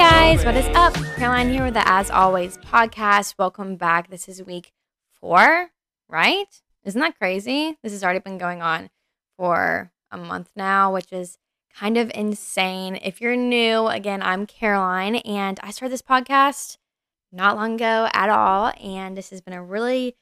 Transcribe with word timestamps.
guys, 0.00 0.46
what 0.46 0.56
is 0.56 0.66
up? 0.68 0.94
Caroline 1.16 1.50
here 1.50 1.62
with 1.62 1.74
the 1.74 1.86
As 1.86 2.10
Always 2.10 2.56
podcast. 2.56 3.34
Welcome 3.36 3.76
back. 3.76 4.08
This 4.08 4.30
is 4.30 4.42
week 4.42 4.72
four, 5.20 5.72
right? 6.08 6.46
Isn't 6.86 7.02
that 7.02 7.18
crazy? 7.18 7.76
This 7.82 7.92
has 7.92 8.02
already 8.02 8.20
been 8.20 8.38
going 8.38 8.62
on 8.62 8.88
for 9.36 9.92
a 10.10 10.16
month 10.16 10.48
now, 10.56 10.90
which 10.90 11.12
is 11.12 11.36
kind 11.76 11.98
of 11.98 12.10
insane. 12.14 12.96
If 12.96 13.20
you're 13.20 13.36
new, 13.36 13.88
again, 13.88 14.22
I'm 14.22 14.46
Caroline, 14.46 15.16
and 15.16 15.60
I 15.62 15.70
started 15.70 15.92
this 15.92 16.00
podcast 16.00 16.78
not 17.30 17.56
long 17.56 17.74
ago 17.74 18.08
at 18.14 18.30
all, 18.30 18.72
and 18.82 19.18
this 19.18 19.28
has 19.28 19.42
been 19.42 19.52
a 19.52 19.62
really 19.62 20.16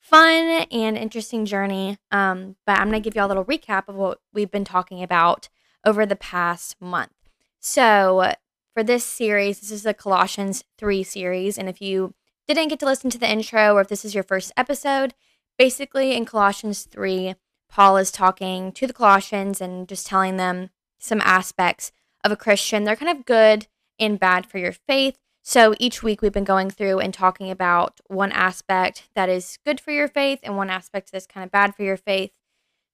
fun 0.00 0.66
and 0.72 0.98
interesting 0.98 1.46
journey. 1.46 1.96
Um, 2.10 2.56
but 2.66 2.80
I'm 2.80 2.90
going 2.90 3.00
to 3.00 3.08
give 3.08 3.14
you 3.14 3.24
a 3.24 3.28
little 3.28 3.44
recap 3.44 3.86
of 3.86 3.94
what 3.94 4.18
we've 4.32 4.50
been 4.50 4.64
talking 4.64 5.00
about 5.00 5.48
over 5.86 6.04
the 6.06 6.16
past 6.16 6.74
month. 6.80 7.12
So, 7.60 8.32
for 8.74 8.82
this 8.82 9.04
series, 9.04 9.60
this 9.60 9.70
is 9.70 9.82
the 9.82 9.94
Colossians 9.94 10.64
3 10.78 11.02
series. 11.02 11.58
And 11.58 11.68
if 11.68 11.80
you 11.80 12.14
didn't 12.46 12.68
get 12.68 12.80
to 12.80 12.86
listen 12.86 13.10
to 13.10 13.18
the 13.18 13.30
intro 13.30 13.74
or 13.74 13.82
if 13.82 13.88
this 13.88 14.04
is 14.04 14.14
your 14.14 14.24
first 14.24 14.52
episode, 14.56 15.14
basically 15.58 16.16
in 16.16 16.24
Colossians 16.24 16.84
3, 16.84 17.34
Paul 17.68 17.96
is 17.96 18.10
talking 18.10 18.72
to 18.72 18.86
the 18.86 18.92
Colossians 18.92 19.60
and 19.60 19.88
just 19.88 20.06
telling 20.06 20.36
them 20.36 20.70
some 20.98 21.20
aspects 21.22 21.92
of 22.24 22.32
a 22.32 22.36
Christian. 22.36 22.84
They're 22.84 22.96
kind 22.96 23.16
of 23.16 23.26
good 23.26 23.66
and 23.98 24.18
bad 24.18 24.46
for 24.46 24.58
your 24.58 24.72
faith. 24.72 25.18
So 25.42 25.74
each 25.78 26.02
week 26.02 26.22
we've 26.22 26.32
been 26.32 26.44
going 26.44 26.70
through 26.70 27.00
and 27.00 27.12
talking 27.12 27.50
about 27.50 28.00
one 28.06 28.30
aspect 28.32 29.08
that 29.14 29.28
is 29.28 29.58
good 29.64 29.80
for 29.80 29.90
your 29.90 30.08
faith 30.08 30.38
and 30.42 30.56
one 30.56 30.70
aspect 30.70 31.10
that's 31.10 31.26
kind 31.26 31.44
of 31.44 31.50
bad 31.50 31.74
for 31.74 31.82
your 31.82 31.96
faith. 31.96 32.30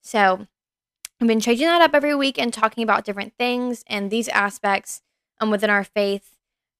So 0.01 0.47
I've 1.21 1.27
been 1.27 1.39
changing 1.39 1.67
that 1.67 1.81
up 1.81 1.93
every 1.93 2.15
week 2.15 2.39
and 2.39 2.51
talking 2.51 2.83
about 2.83 3.05
different 3.05 3.33
things 3.37 3.83
and 3.87 4.09
these 4.09 4.29
aspects 4.29 5.01
um, 5.39 5.51
within 5.51 5.69
our 5.69 5.83
faith 5.83 6.35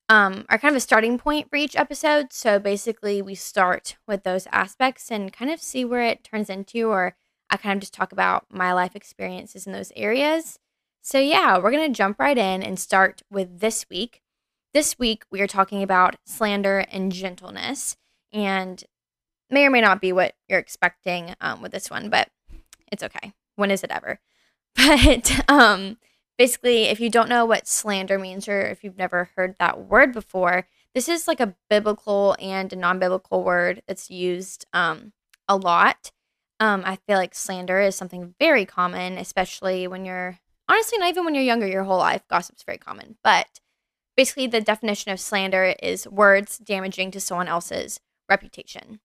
um, 0.09 0.45
are 0.49 0.57
kind 0.57 0.73
of 0.73 0.77
a 0.77 0.81
starting 0.81 1.19
point 1.19 1.49
for 1.49 1.55
each 1.55 1.75
episode. 1.75 2.33
So 2.33 2.59
basically, 2.59 3.21
we 3.21 3.35
start 3.35 3.97
with 4.07 4.23
those 4.23 4.47
aspects 4.51 5.11
and 5.11 5.31
kind 5.31 5.51
of 5.51 5.61
see 5.61 5.85
where 5.85 6.01
it 6.01 6.23
turns 6.23 6.49
into, 6.49 6.89
or 6.89 7.15
I 7.49 7.57
kind 7.57 7.77
of 7.77 7.81
just 7.81 7.93
talk 7.93 8.11
about 8.11 8.45
my 8.49 8.73
life 8.73 8.95
experiences 8.95 9.67
in 9.67 9.73
those 9.73 9.93
areas. 9.95 10.59
So, 11.01 11.19
yeah, 11.19 11.57
we're 11.57 11.71
going 11.71 11.91
to 11.91 11.97
jump 11.97 12.19
right 12.19 12.37
in 12.37 12.63
and 12.63 12.79
start 12.79 13.21
with 13.31 13.59
this 13.59 13.85
week. 13.89 14.21
This 14.73 14.99
week, 14.99 15.23
we 15.31 15.41
are 15.41 15.47
talking 15.47 15.81
about 15.81 16.17
slander 16.25 16.79
and 16.91 17.11
gentleness, 17.11 17.95
and 18.33 18.83
may 19.49 19.65
or 19.65 19.69
may 19.69 19.81
not 19.81 20.01
be 20.01 20.11
what 20.11 20.35
you're 20.47 20.59
expecting 20.59 21.35
um, 21.41 21.61
with 21.61 21.71
this 21.71 21.89
one, 21.89 22.09
but 22.09 22.29
it's 22.91 23.03
okay. 23.03 23.33
When 23.55 23.71
is 23.71 23.83
it 23.83 23.91
ever? 23.91 24.19
But 24.75 25.49
um, 25.49 25.97
basically, 26.39 26.85
if 26.85 27.01
you 27.01 27.09
don't 27.09 27.29
know 27.29 27.45
what 27.45 27.67
slander 27.67 28.17
means 28.17 28.47
or 28.47 28.61
if 28.61 28.83
you've 28.83 28.97
never 28.97 29.29
heard 29.35 29.55
that 29.59 29.81
word 29.81 30.13
before, 30.13 30.65
this 30.95 31.09
is 31.09 31.27
like 31.27 31.41
a 31.41 31.53
biblical 31.69 32.35
and 32.39 32.71
a 32.73 32.77
non 32.77 32.97
biblical 32.97 33.43
word 33.43 33.83
that's 33.87 34.09
used 34.09 34.65
um, 34.73 35.11
a 35.47 35.55
lot. 35.55 36.11
Um, 36.61 36.81
I 36.85 36.95
feel 36.95 37.17
like 37.17 37.35
slander 37.35 37.79
is 37.81 37.95
something 37.95 38.33
very 38.39 38.65
common, 38.65 39.17
especially 39.17 39.85
when 39.85 40.05
you're 40.05 40.39
honestly 40.67 40.97
not 40.97 41.09
even 41.09 41.25
when 41.25 41.35
you're 41.35 41.43
younger, 41.43 41.67
your 41.67 41.83
whole 41.83 41.99
life. 41.99 42.23
Gossip's 42.29 42.63
very 42.63 42.77
common. 42.77 43.17
But 43.21 43.59
basically, 44.15 44.47
the 44.47 44.61
definition 44.61 45.11
of 45.11 45.19
slander 45.19 45.75
is 45.83 46.07
words 46.07 46.57
damaging 46.57 47.11
to 47.11 47.19
someone 47.19 47.49
else's 47.49 47.99
reputation. 48.29 49.01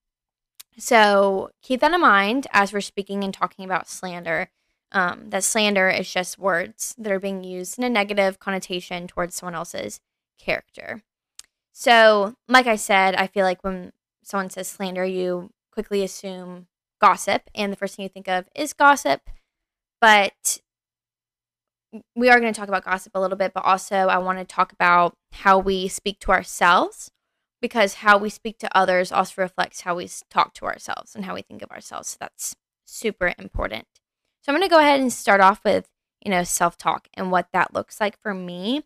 So 0.78 1.50
keep 1.62 1.80
that 1.80 1.92
in 1.92 2.00
mind 2.00 2.46
as 2.52 2.72
we're 2.72 2.80
speaking 2.80 3.24
and 3.24 3.34
talking 3.34 3.64
about 3.64 3.88
slander 3.88 4.50
um, 4.94 5.30
that 5.30 5.42
slander 5.42 5.90
is 5.90 6.10
just 6.10 6.38
words 6.38 6.94
that 6.96 7.12
are 7.12 7.18
being 7.20 7.42
used 7.42 7.78
in 7.78 7.84
a 7.84 7.90
negative 7.90 8.38
connotation 8.38 9.08
towards 9.08 9.34
someone 9.34 9.56
else's 9.56 10.00
character. 10.38 11.02
So, 11.72 12.36
like 12.48 12.68
I 12.68 12.76
said, 12.76 13.16
I 13.16 13.26
feel 13.26 13.44
like 13.44 13.64
when 13.64 13.92
someone 14.22 14.50
says 14.50 14.68
slander, 14.68 15.04
you 15.04 15.50
quickly 15.72 16.04
assume 16.04 16.68
gossip, 17.00 17.50
and 17.54 17.72
the 17.72 17.76
first 17.76 17.96
thing 17.96 18.04
you 18.04 18.08
think 18.08 18.28
of 18.28 18.48
is 18.54 18.72
gossip. 18.72 19.28
But 20.00 20.60
we 22.14 22.30
are 22.30 22.38
going 22.38 22.52
to 22.52 22.58
talk 22.58 22.68
about 22.68 22.84
gossip 22.84 23.12
a 23.16 23.20
little 23.20 23.36
bit, 23.36 23.52
but 23.52 23.64
also 23.64 23.96
I 23.96 24.18
want 24.18 24.38
to 24.38 24.44
talk 24.44 24.72
about 24.72 25.16
how 25.32 25.58
we 25.58 25.88
speak 25.88 26.20
to 26.20 26.30
ourselves 26.30 27.10
because 27.60 27.94
how 27.94 28.18
we 28.18 28.30
speak 28.30 28.58
to 28.58 28.76
others 28.76 29.10
also 29.10 29.42
reflects 29.42 29.80
how 29.80 29.96
we 29.96 30.08
talk 30.30 30.54
to 30.54 30.66
ourselves 30.66 31.16
and 31.16 31.24
how 31.24 31.34
we 31.34 31.42
think 31.42 31.62
of 31.62 31.70
ourselves. 31.70 32.10
So 32.10 32.16
that's 32.20 32.54
super 32.84 33.32
important. 33.38 33.86
So 34.44 34.52
I'm 34.52 34.58
going 34.58 34.68
to 34.68 34.74
go 34.74 34.78
ahead 34.78 35.00
and 35.00 35.10
start 35.10 35.40
off 35.40 35.64
with, 35.64 35.88
you 36.22 36.30
know, 36.30 36.44
self 36.44 36.76
talk 36.76 37.08
and 37.14 37.30
what 37.32 37.48
that 37.54 37.72
looks 37.72 37.98
like 37.98 38.20
for 38.20 38.34
me 38.34 38.82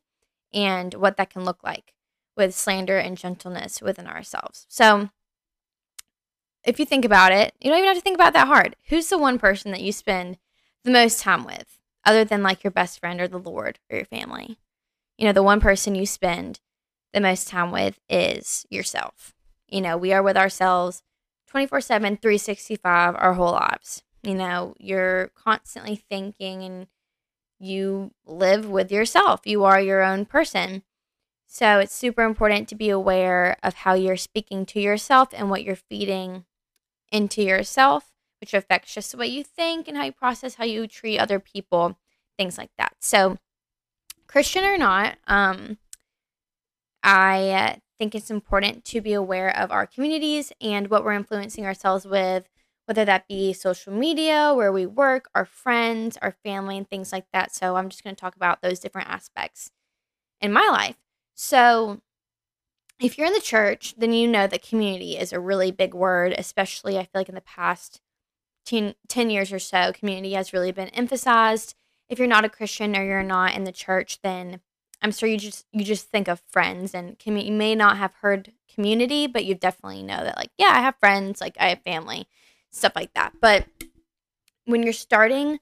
and 0.55 0.95
what 0.95 1.17
that 1.17 1.31
can 1.31 1.45
look 1.45 1.65
like 1.65 1.95
with 2.37 2.55
slander 2.55 2.97
and 2.97 3.19
gentleness 3.19 3.83
within 3.83 4.07
ourselves. 4.07 4.67
So 4.69 5.11
if 6.63 6.79
you 6.79 6.87
think 6.87 7.05
about 7.05 7.33
it, 7.33 7.55
you 7.61 7.71
don't 7.71 7.79
even 7.79 7.89
have 7.89 7.97
to 7.97 8.03
think 8.03 8.15
about 8.15 8.35
that 8.35 8.47
hard. 8.47 8.77
Who's 8.89 9.09
the 9.09 9.19
one 9.19 9.41
person 9.41 9.73
that 9.73 9.81
you 9.81 9.91
spend 9.91 10.39
the 10.85 10.93
most 10.93 11.21
time 11.21 11.45
with 11.45 11.81
other 12.05 12.25
than 12.25 12.45
like 12.45 12.63
your 12.63 12.71
best 12.71 13.01
friend 13.01 13.21
or 13.21 13.27
the 13.27 13.39
Lord 13.41 13.81
or 13.91 13.97
your 13.97 14.07
family? 14.07 14.59
You 15.17 15.27
know, 15.27 15.33
the 15.33 15.43
one 15.43 15.61
person 15.61 15.97
you 15.97 16.07
spend 16.07 16.61
the 17.13 17.21
most 17.21 17.49
time 17.49 17.73
with 17.73 17.99
is 18.09 18.65
yourself. 18.71 19.35
You 19.67 19.81
know, 19.81 19.97
we 19.97 20.13
are 20.13 20.23
with 20.23 20.37
ourselves 20.37 21.03
24 21.49 21.81
7, 21.81 22.17
365 22.19 23.17
our 23.17 23.35
whole 23.35 23.53
lives. 23.53 24.05
You 24.23 24.34
know, 24.34 24.75
you're 24.79 25.29
constantly 25.29 25.97
thinking 25.97 26.62
and 26.62 26.87
you 27.61 28.12
live 28.27 28.69
with 28.69 28.91
yourself. 28.93 29.41
You 29.45 29.65
are 29.65 29.81
your 29.81 30.03
own 30.03 30.27
person. 30.27 30.83
So 31.47 31.79
it's 31.79 31.95
super 31.95 32.23
important 32.23 32.69
to 32.69 32.75
be 32.75 32.91
aware 32.91 33.57
of 33.62 33.75
how 33.75 33.95
you're 33.95 34.17
speaking 34.17 34.67
to 34.67 34.81
yourself 34.81 35.31
and 35.33 35.49
what 35.49 35.65
you're 35.65 35.77
feeding 35.77 36.45
into 37.11 37.43
yourself, 37.43 38.12
which 38.41 38.53
affects 38.53 38.95
just 38.95 39.12
the 39.12 39.19
way 39.19 39.27
you 39.27 39.43
think 39.43 39.89
and 39.89 39.97
how 39.97 40.05
you 40.05 40.12
process, 40.12 40.57
how 40.57 40.65
you 40.65 40.87
treat 40.87 41.19
other 41.19 41.41
people, 41.41 41.99
things 42.37 42.59
like 42.59 42.71
that. 42.77 42.97
So, 43.01 43.39
Christian 44.27 44.62
or 44.62 44.77
not, 44.77 45.17
um, 45.27 45.78
I 47.03 47.81
think 47.99 48.15
it's 48.15 48.31
important 48.31 48.84
to 48.87 49.01
be 49.01 49.15
aware 49.15 49.55
of 49.57 49.71
our 49.71 49.87
communities 49.87 50.53
and 50.61 50.89
what 50.89 51.03
we're 51.03 51.12
influencing 51.12 51.65
ourselves 51.65 52.07
with 52.07 52.47
whether 52.88 53.04
that 53.04 53.28
be 53.28 53.53
social 53.53 53.93
media, 53.93 54.54
where 54.56 54.72
we 54.72 54.87
work, 54.87 55.28
our 55.34 55.44
friends, 55.44 56.16
our 56.22 56.32
family, 56.43 56.78
and 56.78 56.88
things 56.88 57.12
like 57.12 57.26
that. 57.34 57.54
So 57.54 57.76
I'm 57.76 57.91
just 57.91 58.03
going 58.03 58.16
to 58.16 58.21
talk 58.21 58.34
about 58.34 58.62
those 58.62 58.81
different 58.81 59.10
aspects 59.10 59.71
in 60.41 60.53
my 60.53 60.66
life. 60.69 60.97
So 61.34 62.00
if 62.98 63.19
you're 63.19 63.27
in 63.27 63.34
the 63.34 63.41
church, 63.41 63.94
then 63.98 64.15
you 64.15 64.27
know 64.27 64.47
that 64.47 64.66
community 64.66 65.19
is 65.19 65.34
a 65.34 65.38
really 65.38 65.71
big 65.71 65.93
word, 65.93 66.34
especially 66.38 66.97
I 66.97 67.03
feel 67.03 67.10
like 67.21 67.28
in 67.28 67.34
the 67.34 67.43
past 67.43 68.00
10, 68.65 68.94
10 69.06 69.28
years 69.28 69.53
or 69.53 69.59
so, 69.59 69.93
community 69.93 70.32
has 70.32 70.54
really 70.54 70.72
been 70.72 70.88
emphasized. 70.88 71.75
If 72.09 72.19
you're 72.19 72.27
not 72.27 72.47
a 72.47 72.48
Christian 72.48 72.97
or 72.97 73.04
you're 73.04 73.22
not 73.22 73.54
in 73.54 73.65
the 73.65 73.72
church, 73.72 74.21
then 74.22 74.60
I'm 75.03 75.12
sure 75.12 75.28
you 75.28 75.37
just 75.37 75.66
you 75.72 75.84
just 75.84 76.09
think 76.09 76.27
of 76.27 76.43
friends 76.48 76.94
and 76.94 77.19
commu- 77.19 77.44
you 77.44 77.53
may 77.53 77.75
not 77.75 77.98
have 77.98 78.15
heard 78.15 78.53
community, 78.72 79.27
but 79.27 79.44
you 79.44 79.54
definitely 79.54 80.03
know 80.03 80.25
that 80.25 80.38
like 80.38 80.50
yeah, 80.56 80.71
I 80.72 80.81
have 80.81 80.97
friends, 80.98 81.43
like 81.43 81.56
I 81.60 81.69
have 81.69 81.82
family 81.82 82.27
stuff 82.71 82.93
like 82.95 83.15
that. 83.15 83.34
But 83.41 83.67
when 84.65 84.83
you're 84.83 84.93
starting 84.93 85.61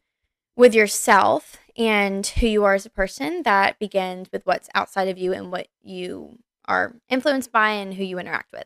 with 0.57 0.75
yourself 0.75 1.57
and 1.77 2.27
who 2.27 2.47
you 2.47 2.65
are 2.65 2.75
as 2.75 2.87
a 2.87 2.91
person, 2.91 3.43
that 3.45 3.79
begins 3.79 4.29
with 4.33 4.45
what's 4.45 4.69
outside 4.75 5.09
of 5.09 5.19
you 5.19 5.33
and 5.33 5.51
what 5.51 5.69
you 5.83 6.39
are 6.67 6.97
influenced 7.09 7.53
by 7.53 7.71
and 7.71 7.95
who 7.95 8.05
you 8.05 8.19
interact 8.19 8.53
with. 8.53 8.65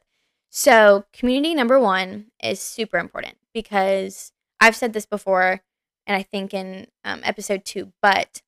So, 0.48 1.04
community 1.12 1.54
number 1.54 1.78
one 1.78 2.26
is 2.42 2.60
super 2.60 2.98
important 2.98 3.36
because 3.54 4.32
I've 4.60 4.74
said 4.74 4.92
this 4.92 5.06
before, 5.06 5.60
and 6.06 6.16
I 6.16 6.22
think 6.22 6.52
in 6.52 6.88
um, 7.04 7.20
episode 7.22 7.64
two, 7.64 7.92
but 8.02 8.42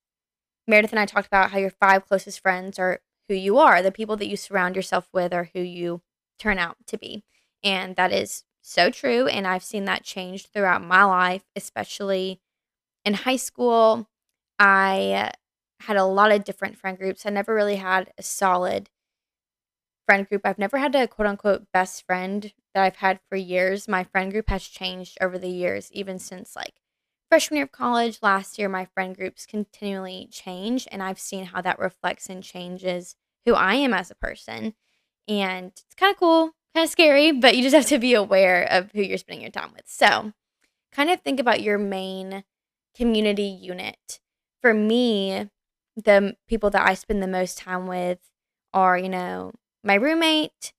Meredith 0.67 0.91
and 0.91 0.99
I 0.99 1.05
talked 1.05 1.27
about 1.27 1.51
how 1.51 1.59
your 1.59 1.69
five 1.69 2.05
closest 2.05 2.39
friends 2.41 2.79
are 2.79 3.01
who 3.27 3.35
you 3.35 3.57
are. 3.57 3.81
The 3.81 3.91
people 3.91 4.17
that 4.17 4.27
you 4.27 4.37
surround 4.37 4.75
yourself 4.75 5.07
with 5.13 5.33
are 5.33 5.49
who 5.53 5.61
you 5.61 6.01
turn 6.39 6.59
out 6.59 6.77
to 6.87 6.97
be. 6.97 7.23
And 7.63 7.95
that 7.95 8.11
is 8.11 8.43
so 8.63 8.89
true. 8.89 9.27
And 9.27 9.45
I've 9.45 9.63
seen 9.63 9.85
that 9.85 10.03
change 10.03 10.47
throughout 10.47 10.83
my 10.83 11.03
life, 11.03 11.43
especially 11.55 12.41
in 13.05 13.13
high 13.13 13.35
school. 13.37 14.07
I 14.59 15.31
had 15.81 15.97
a 15.97 16.05
lot 16.05 16.31
of 16.31 16.43
different 16.45 16.77
friend 16.77 16.97
groups. 16.97 17.25
I 17.25 17.29
never 17.29 17.53
really 17.53 17.75
had 17.77 18.11
a 18.17 18.23
solid 18.23 18.89
friend 20.05 20.27
group. 20.27 20.41
I've 20.45 20.57
never 20.57 20.77
had 20.77 20.95
a 20.95 21.07
quote 21.07 21.27
unquote 21.27 21.67
best 21.73 22.05
friend 22.05 22.53
that 22.73 22.83
I've 22.83 22.97
had 22.97 23.19
for 23.29 23.35
years. 23.35 23.87
My 23.87 24.03
friend 24.03 24.31
group 24.31 24.49
has 24.49 24.63
changed 24.63 25.17
over 25.21 25.37
the 25.37 25.49
years, 25.49 25.91
even 25.91 26.19
since 26.19 26.55
like 26.55 26.75
freshman 27.29 27.57
year 27.57 27.65
of 27.65 27.71
college. 27.71 28.19
Last 28.21 28.57
year, 28.57 28.69
my 28.69 28.85
friend 28.85 29.15
groups 29.15 29.45
continually 29.45 30.27
change, 30.31 30.87
and 30.91 31.01
I've 31.03 31.19
seen 31.19 31.45
how 31.45 31.61
that 31.61 31.79
reflects 31.79 32.29
and 32.29 32.43
changes 32.43 33.15
who 33.45 33.53
I 33.53 33.75
am 33.75 33.93
as 33.93 34.11
a 34.11 34.15
person. 34.15 34.73
And 35.27 35.67
it's 35.67 35.95
kind 35.95 36.13
of 36.13 36.19
cool 36.19 36.51
kind 36.73 36.85
of 36.85 36.89
scary, 36.89 37.31
but 37.31 37.55
you 37.55 37.63
just 37.63 37.75
have 37.75 37.85
to 37.87 37.99
be 37.99 38.13
aware 38.13 38.63
of 38.63 38.91
who 38.91 39.01
you're 39.01 39.17
spending 39.17 39.41
your 39.41 39.51
time 39.51 39.71
with. 39.73 39.83
So, 39.85 40.33
kind 40.91 41.09
of 41.09 41.21
think 41.21 41.39
about 41.39 41.61
your 41.61 41.77
main 41.77 42.43
community 42.95 43.43
unit. 43.43 44.19
For 44.61 44.73
me, 44.73 45.49
the 45.95 46.35
people 46.47 46.69
that 46.71 46.87
I 46.87 46.93
spend 46.93 47.21
the 47.21 47.27
most 47.27 47.57
time 47.57 47.87
with 47.87 48.19
are, 48.73 48.97
you 48.97 49.09
know, 49.09 49.51
my 49.83 49.95
roommate, 49.95 50.73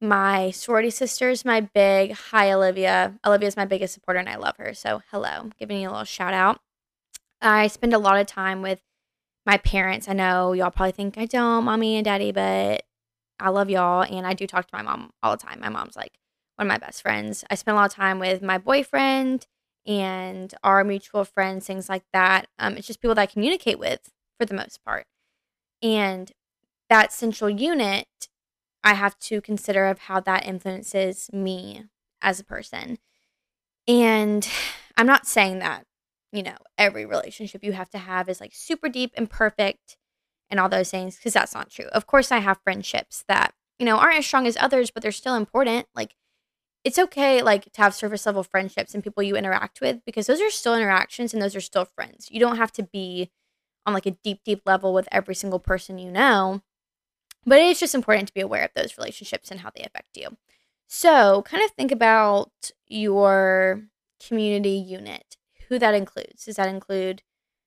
my 0.00 0.50
sorority 0.50 0.90
sisters, 0.90 1.44
my 1.44 1.60
big, 1.60 2.12
hi, 2.12 2.52
Olivia. 2.52 3.18
Olivia's 3.26 3.56
my 3.56 3.64
biggest 3.64 3.94
supporter 3.94 4.18
and 4.18 4.28
I 4.28 4.36
love 4.36 4.56
her. 4.58 4.74
So, 4.74 5.02
hello, 5.10 5.50
giving 5.58 5.80
you 5.80 5.88
a 5.88 5.90
little 5.90 6.04
shout 6.04 6.34
out. 6.34 6.60
I 7.40 7.68
spend 7.68 7.94
a 7.94 7.98
lot 7.98 8.18
of 8.18 8.26
time 8.26 8.60
with 8.60 8.80
my 9.46 9.56
parents. 9.56 10.08
I 10.08 10.12
know 10.12 10.52
y'all 10.52 10.70
probably 10.70 10.92
think 10.92 11.16
I 11.16 11.24
don't, 11.24 11.64
mommy 11.64 11.96
and 11.96 12.04
daddy, 12.04 12.32
but 12.32 12.84
I 13.40 13.48
love 13.48 13.70
y'all. 13.70 14.02
And 14.02 14.26
I 14.26 14.34
do 14.34 14.46
talk 14.46 14.66
to 14.66 14.76
my 14.76 14.82
mom 14.82 15.10
all 15.22 15.36
the 15.36 15.42
time. 15.44 15.60
My 15.60 15.68
mom's 15.68 15.96
like 15.96 16.18
one 16.56 16.66
of 16.66 16.68
my 16.68 16.78
best 16.78 17.02
friends. 17.02 17.44
I 17.50 17.54
spend 17.54 17.76
a 17.76 17.80
lot 17.80 17.90
of 17.90 17.94
time 17.96 18.18
with 18.18 18.42
my 18.42 18.58
boyfriend 18.58 19.46
and 19.86 20.52
our 20.62 20.84
mutual 20.84 21.24
friends, 21.24 21.66
things 21.66 21.88
like 21.88 22.04
that. 22.12 22.48
Um, 22.58 22.76
it's 22.76 22.86
just 22.86 23.00
people 23.00 23.14
that 23.14 23.22
I 23.22 23.26
communicate 23.26 23.78
with 23.78 24.10
for 24.38 24.44
the 24.44 24.54
most 24.54 24.84
part. 24.84 25.06
And 25.82 26.30
that 26.88 27.12
central 27.12 27.48
unit, 27.48 28.08
I 28.84 28.94
have 28.94 29.18
to 29.20 29.40
consider 29.40 29.86
of 29.86 30.00
how 30.00 30.20
that 30.20 30.46
influences 30.46 31.30
me 31.32 31.84
as 32.20 32.40
a 32.40 32.44
person. 32.44 32.98
And 33.88 34.46
I'm 34.96 35.06
not 35.06 35.26
saying 35.26 35.60
that, 35.60 35.86
you 36.32 36.42
know, 36.42 36.56
every 36.76 37.06
relationship 37.06 37.64
you 37.64 37.72
have 37.72 37.90
to 37.90 37.98
have 37.98 38.28
is 38.28 38.40
like 38.40 38.52
super 38.54 38.88
deep 38.88 39.12
and 39.16 39.30
perfect 39.30 39.96
and 40.50 40.58
all 40.58 40.68
those 40.68 40.90
things, 40.90 41.16
because 41.16 41.32
that's 41.32 41.54
not 41.54 41.70
true. 41.70 41.86
Of 41.86 42.06
course, 42.06 42.32
I 42.32 42.38
have 42.38 42.60
friendships 42.64 43.24
that, 43.28 43.54
you 43.78 43.86
know, 43.86 43.96
aren't 43.96 44.18
as 44.18 44.26
strong 44.26 44.46
as 44.46 44.56
others, 44.58 44.90
but 44.90 45.02
they're 45.02 45.12
still 45.12 45.36
important. 45.36 45.86
Like, 45.94 46.16
it's 46.82 46.98
okay, 46.98 47.42
like, 47.42 47.72
to 47.72 47.80
have 47.80 47.94
surface 47.94 48.26
level 48.26 48.42
friendships 48.42 48.94
and 48.94 49.04
people 49.04 49.22
you 49.22 49.36
interact 49.36 49.80
with, 49.80 50.04
because 50.04 50.26
those 50.26 50.40
are 50.40 50.50
still 50.50 50.74
interactions 50.74 51.32
and 51.32 51.42
those 51.42 51.54
are 51.54 51.60
still 51.60 51.84
friends. 51.84 52.28
You 52.30 52.40
don't 52.40 52.56
have 52.56 52.72
to 52.72 52.82
be 52.82 53.30
on 53.86 53.94
like 53.94 54.06
a 54.06 54.16
deep, 54.22 54.40
deep 54.44 54.62
level 54.66 54.92
with 54.92 55.08
every 55.10 55.34
single 55.34 55.58
person 55.58 55.98
you 55.98 56.10
know. 56.10 56.62
But 57.46 57.60
it's 57.60 57.80
just 57.80 57.94
important 57.94 58.28
to 58.28 58.34
be 58.34 58.40
aware 58.40 58.64
of 58.64 58.70
those 58.74 58.98
relationships 58.98 59.50
and 59.50 59.60
how 59.60 59.70
they 59.74 59.82
affect 59.82 60.16
you. 60.16 60.36
So, 60.86 61.42
kind 61.42 61.64
of 61.64 61.70
think 61.70 61.92
about 61.92 62.50
your 62.86 63.82
community 64.26 64.70
unit, 64.70 65.36
who 65.68 65.78
that 65.78 65.94
includes. 65.94 66.44
Does 66.44 66.56
that 66.56 66.68
include 66.68 67.22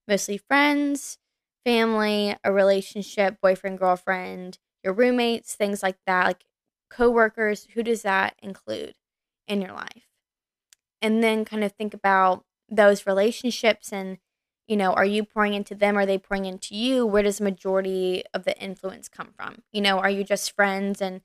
mostly 0.08 0.38
friends, 0.38 1.18
family, 1.66 2.36
a 2.44 2.52
relationship, 2.52 3.40
boyfriend, 3.42 3.80
girlfriend, 3.80 4.60
your 4.84 4.94
roommates, 4.94 5.56
things 5.56 5.84
like 5.84 5.98
that, 6.06 6.26
like 6.26 6.46
coworkers? 6.90 7.68
Who 7.74 7.84
does 7.84 8.02
that 8.04 8.36
include 8.42 8.96
in 9.48 9.62
your 9.62 9.74
life? 9.74 10.08
And 11.02 11.24
then 11.24 11.46
kind 11.46 11.64
of 11.64 11.74
think 11.74 11.94
about 11.94 12.46
those 12.70 13.06
relationships 13.06 13.92
and 13.92 14.18
you 14.68 14.78
know, 14.78 14.94
are 14.94 15.06
you 15.06 15.26
pouring 15.26 15.54
into 15.54 15.76
them? 15.76 15.98
Are 15.98 16.06
they 16.06 16.18
pouring 16.18 16.46
into 16.46 16.74
you? 16.76 17.06
Where 17.06 17.24
does 17.24 17.40
the 17.40 17.44
majority 17.44 18.24
of 18.34 18.46
the 18.46 18.58
influence 18.58 19.10
come 19.10 19.32
from? 19.36 19.62
You 19.72 19.82
know, 19.82 20.00
are 20.00 20.10
you 20.10 20.24
just 20.24 20.56
friends 20.56 21.02
and 21.02 21.22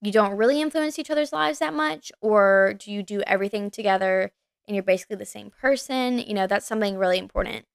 you 0.00 0.10
don't 0.10 0.36
really 0.36 0.60
influence 0.60 0.98
each 0.98 1.10
other's 1.10 1.32
lives 1.32 1.58
that 1.58 1.74
much? 1.74 2.10
Or 2.20 2.74
do 2.78 2.90
you 2.90 3.02
do 3.02 3.20
everything 3.26 3.70
together 3.70 4.32
and 4.66 4.74
you're 4.74 4.82
basically 4.82 5.16
the 5.16 5.26
same 5.26 5.50
person? 5.50 6.18
You 6.18 6.34
know, 6.34 6.46
that's 6.46 6.66
something 6.66 6.96
really 6.96 7.18
important 7.18 7.66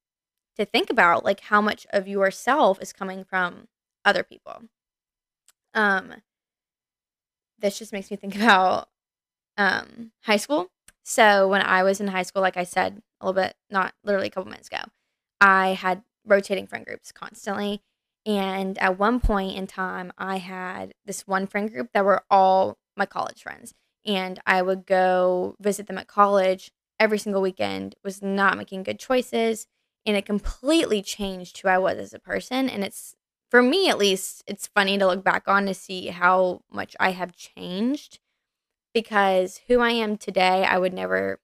to 0.58 0.66
think 0.66 0.90
about, 0.90 1.24
like 1.24 1.42
how 1.42 1.62
much 1.62 1.86
of 1.92 2.08
yourself 2.08 2.82
is 2.82 2.94
coming 2.94 3.24
from 3.24 3.68
other 4.04 4.24
people. 4.24 4.64
Um, 5.74 6.16
this 7.60 7.80
just 7.80 7.94
makes 7.94 8.10
me 8.12 8.18
think 8.18 8.36
about 8.42 8.90
um, 9.58 10.12
high 10.24 10.38
school. 10.38 10.70
So 11.04 11.48
when 11.48 11.62
I 11.62 11.84
was 11.84 12.02
in 12.02 12.08
high 12.08 12.24
school, 12.24 12.42
like 12.42 12.58
I 12.58 12.64
said, 12.64 13.02
a 13.22 13.26
little 13.26 13.42
bit, 13.42 13.56
not 13.70 13.94
literally 14.04 14.28
a 14.28 14.30
couple 14.32 14.50
minutes 14.50 14.68
ago, 14.68 14.84
I 15.40 15.70
had 15.70 16.04
rotating 16.26 16.68
friend 16.68 16.86
groups 16.86 17.12
constantly. 17.12 17.82
And 18.26 18.78
at 18.80 19.00
one 19.00 19.22
point 19.22 19.56
in 19.56 19.68
time, 19.68 20.12
I 20.18 20.38
had 20.38 20.94
this 21.06 21.26
one 21.26 21.48
friend 21.48 21.72
group 21.72 21.92
that 21.94 22.04
were 22.04 22.24
all 22.30 22.78
my 22.98 23.06
college 23.06 23.42
friends. 23.42 23.74
And 24.06 24.40
I 24.46 24.62
would 24.62 24.86
go 24.86 25.56
visit 25.60 25.88
them 25.88 25.98
at 25.98 26.08
college 26.08 26.72
every 27.00 27.20
single 27.20 27.42
weekend, 27.42 27.96
was 28.04 28.22
not 28.22 28.58
making 28.58 28.84
good 28.84 29.00
choices. 29.00 29.68
And 30.08 30.18
it 30.18 30.26
completely 30.26 31.04
changed 31.04 31.60
who 31.60 31.68
I 31.68 31.78
was 31.78 31.98
as 31.98 32.14
a 32.14 32.20
person. 32.20 32.70
And 32.70 32.84
it's, 32.84 33.16
for 33.52 33.62
me 33.62 33.90
at 33.90 34.00
least, 34.00 34.44
it's 34.48 34.68
funny 34.68 34.98
to 34.98 35.06
look 35.06 35.24
back 35.24 35.44
on 35.48 35.66
to 35.68 35.74
see 35.74 36.08
how 36.08 36.62
much 36.72 36.96
I 37.00 37.12
have 37.12 37.36
changed 37.36 38.20
because 38.94 39.62
who 39.68 39.82
I 39.82 39.92
am 39.92 40.18
today, 40.18 40.64
I 40.64 40.80
would 40.80 40.94
never 40.94 41.40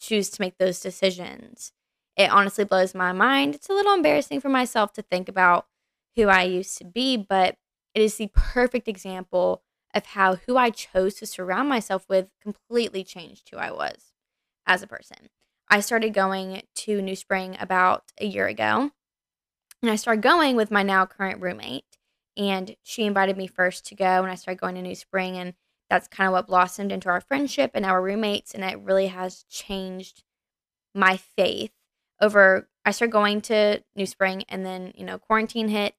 choose 0.00 0.30
to 0.30 0.40
make 0.40 0.58
those 0.58 0.80
decisions. 0.80 1.72
It 2.16 2.30
honestly 2.30 2.64
blows 2.64 2.94
my 2.94 3.12
mind. 3.12 3.54
It's 3.54 3.68
a 3.68 3.74
little 3.74 3.94
embarrassing 3.94 4.40
for 4.40 4.48
myself 4.48 4.92
to 4.94 5.02
think 5.02 5.28
about 5.28 5.66
who 6.16 6.28
I 6.28 6.44
used 6.44 6.78
to 6.78 6.84
be, 6.84 7.16
but 7.16 7.56
it 7.94 8.02
is 8.02 8.16
the 8.16 8.30
perfect 8.32 8.88
example 8.88 9.62
of 9.94 10.06
how 10.06 10.36
who 10.36 10.56
I 10.56 10.70
chose 10.70 11.14
to 11.14 11.26
surround 11.26 11.68
myself 11.68 12.08
with 12.08 12.28
completely 12.40 13.04
changed 13.04 13.48
who 13.50 13.58
I 13.58 13.70
was 13.70 14.12
as 14.66 14.82
a 14.82 14.86
person. 14.86 15.28
I 15.72 15.80
started 15.80 16.12
going 16.12 16.64
to 16.74 17.00
New 17.00 17.16
Spring 17.16 17.56
about 17.58 18.04
a 18.20 18.26
year 18.26 18.46
ago, 18.46 18.90
and 19.80 19.90
I 19.90 19.96
started 19.96 20.20
going 20.20 20.54
with 20.54 20.70
my 20.70 20.82
now 20.82 21.06
current 21.06 21.40
roommate. 21.40 21.96
And 22.36 22.76
she 22.82 23.04
invited 23.04 23.38
me 23.38 23.46
first 23.46 23.86
to 23.86 23.94
go, 23.94 24.04
and 24.04 24.30
I 24.30 24.34
started 24.34 24.60
going 24.60 24.74
to 24.74 24.82
New 24.82 24.94
Spring, 24.94 25.38
and 25.38 25.54
that's 25.88 26.08
kind 26.08 26.28
of 26.28 26.32
what 26.34 26.46
blossomed 26.46 26.92
into 26.92 27.08
our 27.08 27.22
friendship 27.22 27.70
and 27.72 27.86
our 27.86 28.02
roommates 28.02 28.54
and 28.54 28.62
it 28.62 28.80
really 28.80 29.06
has 29.06 29.44
changed 29.44 30.24
my 30.94 31.16
faith 31.16 31.72
over 32.20 32.68
I 32.84 32.90
started 32.90 33.12
going 33.12 33.40
to 33.42 33.82
New 33.96 34.06
Spring 34.06 34.44
and 34.50 34.66
then, 34.66 34.92
you 34.94 35.06
know, 35.06 35.18
quarantine 35.18 35.68
hit 35.68 35.94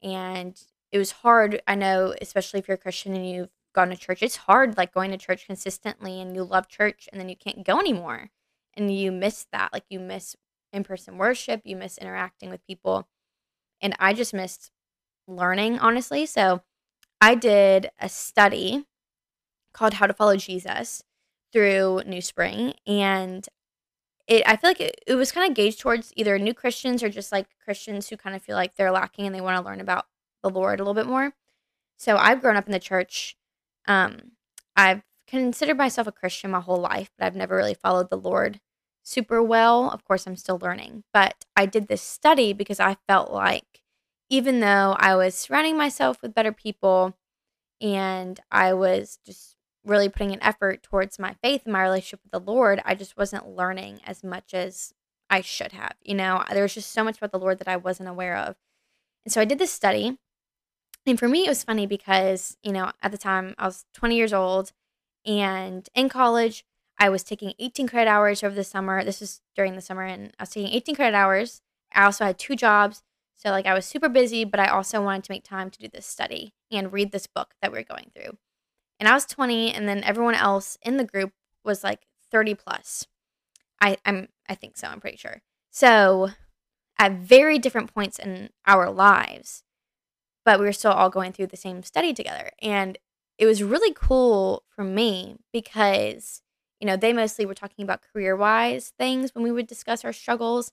and 0.00 0.60
it 0.92 0.98
was 0.98 1.10
hard. 1.10 1.60
I 1.66 1.74
know, 1.74 2.14
especially 2.20 2.60
if 2.60 2.68
you're 2.68 2.76
a 2.76 2.78
Christian 2.78 3.14
and 3.14 3.28
you've 3.28 3.50
gone 3.74 3.90
to 3.90 3.96
church, 3.96 4.22
it's 4.22 4.36
hard 4.36 4.76
like 4.76 4.94
going 4.94 5.10
to 5.10 5.18
church 5.18 5.46
consistently 5.46 6.20
and 6.20 6.36
you 6.36 6.44
love 6.44 6.68
church 6.68 7.08
and 7.10 7.20
then 7.20 7.28
you 7.28 7.36
can't 7.36 7.64
go 7.64 7.80
anymore. 7.80 8.30
And 8.78 8.94
you 8.94 9.12
miss 9.12 9.46
that. 9.52 9.72
Like 9.72 9.84
you 9.90 10.00
miss 10.00 10.36
in 10.72 10.84
person 10.84 11.18
worship, 11.18 11.62
you 11.64 11.76
miss 11.76 11.98
interacting 11.98 12.50
with 12.50 12.66
people. 12.66 13.08
And 13.80 13.94
I 13.98 14.12
just 14.12 14.32
missed 14.32 14.70
learning, 15.26 15.78
honestly. 15.78 16.26
So 16.26 16.62
I 17.20 17.34
did 17.34 17.90
a 18.00 18.08
study 18.08 18.86
called 19.72 19.94
How 19.94 20.06
to 20.06 20.14
Follow 20.14 20.36
Jesus 20.36 21.02
through 21.52 22.02
New 22.06 22.20
Spring. 22.20 22.74
And 22.86 23.46
it 24.26 24.42
I 24.46 24.56
feel 24.56 24.70
like 24.70 24.80
it, 24.80 25.00
it 25.06 25.14
was 25.14 25.32
kind 25.32 25.50
of 25.50 25.56
gauged 25.56 25.80
towards 25.80 26.12
either 26.16 26.38
new 26.38 26.54
Christians 26.54 27.02
or 27.02 27.08
just 27.08 27.32
like 27.32 27.46
Christians 27.64 28.08
who 28.08 28.16
kind 28.16 28.36
of 28.36 28.42
feel 28.42 28.56
like 28.56 28.76
they're 28.76 28.92
lacking 28.92 29.26
and 29.26 29.34
they 29.34 29.40
want 29.40 29.58
to 29.58 29.68
learn 29.68 29.80
about 29.80 30.06
the 30.42 30.50
Lord 30.50 30.80
a 30.80 30.82
little 30.82 30.94
bit 30.94 31.06
more. 31.06 31.34
So 31.96 32.16
I've 32.16 32.40
grown 32.40 32.56
up 32.56 32.66
in 32.66 32.72
the 32.72 32.78
church. 32.78 33.36
Um, 33.86 34.32
I've 34.76 35.02
considered 35.26 35.76
myself 35.76 36.06
a 36.06 36.12
Christian 36.12 36.50
my 36.50 36.60
whole 36.60 36.80
life, 36.80 37.10
but 37.18 37.26
I've 37.26 37.36
never 37.36 37.56
really 37.56 37.74
followed 37.74 38.10
the 38.10 38.16
Lord 38.16 38.60
super 39.08 39.42
well. 39.42 39.90
Of 39.90 40.04
course, 40.04 40.26
I'm 40.26 40.36
still 40.36 40.58
learning, 40.58 41.04
but 41.12 41.46
I 41.56 41.66
did 41.66 41.88
this 41.88 42.02
study 42.02 42.52
because 42.52 42.78
I 42.78 42.96
felt 43.08 43.32
like 43.32 43.82
even 44.28 44.60
though 44.60 44.94
I 44.98 45.16
was 45.16 45.34
surrounding 45.34 45.76
myself 45.76 46.20
with 46.20 46.34
better 46.34 46.52
people 46.52 47.16
and 47.80 48.38
I 48.50 48.74
was 48.74 49.18
just 49.24 49.56
really 49.84 50.10
putting 50.10 50.32
an 50.32 50.42
effort 50.42 50.82
towards 50.82 51.18
my 51.18 51.34
faith 51.42 51.62
and 51.64 51.72
my 51.72 51.82
relationship 51.82 52.20
with 52.22 52.32
the 52.32 52.52
Lord, 52.52 52.82
I 52.84 52.94
just 52.94 53.16
wasn't 53.16 53.48
learning 53.56 54.00
as 54.04 54.22
much 54.22 54.52
as 54.52 54.92
I 55.30 55.40
should 55.40 55.72
have. 55.72 55.94
You 56.02 56.14
know, 56.14 56.44
there 56.50 56.62
was 56.62 56.74
just 56.74 56.92
so 56.92 57.02
much 57.02 57.16
about 57.16 57.32
the 57.32 57.38
Lord 57.38 57.58
that 57.60 57.68
I 57.68 57.76
wasn't 57.76 58.10
aware 58.10 58.36
of. 58.36 58.56
And 59.24 59.32
so 59.32 59.40
I 59.40 59.46
did 59.46 59.58
this 59.58 59.72
study. 59.72 60.18
And 61.06 61.18
for 61.18 61.28
me, 61.28 61.46
it 61.46 61.48
was 61.48 61.64
funny 61.64 61.86
because, 61.86 62.58
you 62.62 62.72
know, 62.72 62.92
at 63.02 63.12
the 63.12 63.18
time 63.18 63.54
I 63.56 63.66
was 63.66 63.86
20 63.94 64.16
years 64.16 64.34
old 64.34 64.72
and 65.24 65.88
in 65.94 66.10
college, 66.10 66.64
I 66.98 67.08
was 67.08 67.22
taking 67.22 67.54
18 67.58 67.88
credit 67.88 68.10
hours 68.10 68.42
over 68.42 68.54
the 68.54 68.64
summer. 68.64 69.04
This 69.04 69.20
was 69.20 69.40
during 69.54 69.74
the 69.74 69.80
summer, 69.80 70.02
and 70.02 70.32
I 70.38 70.42
was 70.42 70.50
taking 70.50 70.72
18 70.72 70.94
credit 70.96 71.16
hours. 71.16 71.62
I 71.94 72.04
also 72.04 72.24
had 72.24 72.38
two 72.38 72.56
jobs. 72.56 73.02
So, 73.36 73.50
like, 73.50 73.66
I 73.66 73.74
was 73.74 73.86
super 73.86 74.08
busy, 74.08 74.44
but 74.44 74.58
I 74.58 74.66
also 74.66 75.00
wanted 75.00 75.24
to 75.24 75.32
make 75.32 75.44
time 75.44 75.70
to 75.70 75.78
do 75.78 75.88
this 75.88 76.06
study 76.06 76.54
and 76.72 76.92
read 76.92 77.12
this 77.12 77.28
book 77.28 77.54
that 77.62 77.70
we 77.70 77.78
are 77.78 77.84
going 77.84 78.10
through 78.14 78.36
and 79.00 79.08
I 79.08 79.14
was 79.14 79.24
20, 79.26 79.72
and 79.72 79.88
then 79.88 80.02
everyone 80.04 80.34
else 80.34 80.76
in 80.82 80.96
the 80.96 81.04
group 81.04 81.32
was 81.64 81.84
like 81.84 82.06
30 82.30 82.54
plus. 82.54 83.06
I, 83.80 83.96
I'm 84.04 84.28
I 84.48 84.54
think 84.54 84.76
so, 84.76 84.88
I'm 84.88 85.00
pretty 85.00 85.16
sure. 85.18 85.42
So 85.70 86.30
at 86.98 87.12
very 87.12 87.58
different 87.58 87.94
points 87.94 88.18
in 88.18 88.50
our 88.66 88.90
lives, 88.90 89.62
but 90.44 90.58
we 90.58 90.66
were 90.66 90.72
still 90.72 90.92
all 90.92 91.10
going 91.10 91.32
through 91.32 91.48
the 91.48 91.56
same 91.56 91.82
study 91.82 92.12
together. 92.12 92.50
And 92.60 92.98
it 93.38 93.46
was 93.46 93.62
really 93.62 93.94
cool 93.94 94.64
for 94.68 94.82
me 94.82 95.36
because, 95.52 96.42
you 96.80 96.86
know, 96.86 96.96
they 96.96 97.12
mostly 97.12 97.44
were 97.44 97.54
talking 97.54 97.82
about 97.82 98.02
career 98.12 98.36
wise 98.36 98.92
things 98.98 99.34
when 99.34 99.42
we 99.44 99.52
would 99.52 99.66
discuss 99.66 100.04
our 100.04 100.12
struggles. 100.12 100.72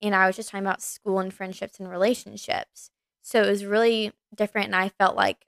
And 0.00 0.14
I 0.14 0.26
was 0.26 0.36
just 0.36 0.50
talking 0.50 0.66
about 0.66 0.82
school 0.82 1.18
and 1.18 1.32
friendships 1.32 1.78
and 1.78 1.90
relationships. 1.90 2.90
So 3.22 3.42
it 3.42 3.50
was 3.50 3.64
really 3.64 4.12
different. 4.34 4.66
And 4.66 4.76
I 4.76 4.88
felt 4.88 5.16
like 5.16 5.46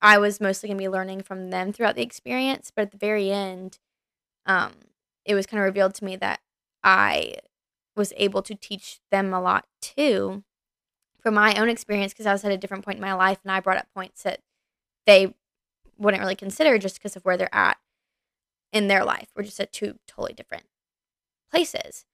I 0.00 0.18
was 0.18 0.40
mostly 0.40 0.68
going 0.68 0.78
to 0.78 0.82
be 0.82 0.88
learning 0.88 1.22
from 1.22 1.50
them 1.50 1.72
throughout 1.72 1.94
the 1.94 2.02
experience. 2.02 2.72
But 2.74 2.82
at 2.82 2.90
the 2.90 2.98
very 2.98 3.30
end, 3.30 3.78
um, 4.46 4.72
it 5.24 5.34
was 5.34 5.46
kind 5.46 5.60
of 5.60 5.66
revealed 5.66 5.94
to 5.96 6.04
me 6.04 6.16
that 6.16 6.40
I 6.82 7.34
was 7.94 8.12
able 8.16 8.42
to 8.42 8.54
teach 8.54 8.98
them 9.10 9.32
a 9.32 9.40
lot 9.40 9.66
too 9.80 10.42
from 11.20 11.34
my 11.34 11.54
own 11.54 11.68
experience, 11.68 12.12
because 12.12 12.26
I 12.26 12.32
was 12.32 12.44
at 12.44 12.50
a 12.50 12.56
different 12.56 12.84
point 12.84 12.96
in 12.96 13.02
my 13.02 13.12
life 13.12 13.38
and 13.44 13.52
I 13.52 13.60
brought 13.60 13.76
up 13.76 13.86
points 13.94 14.24
that 14.24 14.40
they 15.06 15.32
wouldn't 15.96 16.20
really 16.20 16.34
consider 16.34 16.78
just 16.78 16.96
because 16.96 17.14
of 17.14 17.24
where 17.24 17.36
they're 17.36 17.54
at 17.54 17.76
in 18.72 18.88
their 18.88 19.04
life. 19.04 19.28
We're 19.36 19.44
just 19.44 19.60
at 19.60 19.72
two 19.72 19.98
totally 20.06 20.32
different 20.32 20.64
places. 21.50 22.04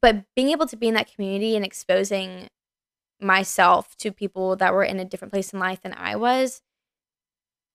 But 0.00 0.24
being 0.34 0.50
able 0.50 0.66
to 0.66 0.76
be 0.76 0.88
in 0.88 0.94
that 0.94 1.12
community 1.12 1.56
and 1.56 1.64
exposing 1.64 2.48
myself 3.20 3.96
to 3.98 4.12
people 4.12 4.56
that 4.56 4.74
were 4.74 4.84
in 4.84 5.00
a 5.00 5.04
different 5.04 5.32
place 5.32 5.52
in 5.52 5.58
life 5.58 5.82
than 5.82 5.94
I 5.94 6.16
was, 6.16 6.62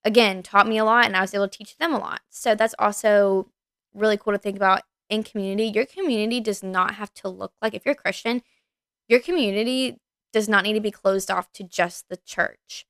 again, 0.04 0.44
taught 0.44 0.68
me 0.68 0.78
a 0.78 0.86
lot 0.86 1.06
and 1.06 1.16
I 1.16 1.22
was 1.22 1.34
able 1.34 1.48
to 1.48 1.58
teach 1.58 1.78
them 1.78 1.94
a 1.94 2.00
lot. 2.00 2.22
So 2.30 2.56
that's 2.56 2.76
also 2.80 3.50
really 3.94 4.18
cool 4.18 4.34
to 4.34 4.40
think 4.40 4.56
about 4.56 4.84
in 5.10 5.24
community. 5.24 5.66
Your 5.66 5.86
community 5.86 6.40
does 6.40 6.64
not 6.64 6.96
have 6.96 7.14
to 7.16 7.28
look 7.28 7.54
like, 7.62 7.74
if 7.74 7.86
you're 7.86 7.94
a 7.94 7.96
Christian, 7.96 8.42
your 9.08 9.20
community 9.20 10.00
does 10.32 10.48
not 10.48 10.64
need 10.64 10.74
to 10.74 10.80
be 10.80 10.92
closed 10.92 11.30
off 11.30 11.52
to 11.54 11.64
just 11.64 12.08
the 12.08 12.18
church. 12.18 12.86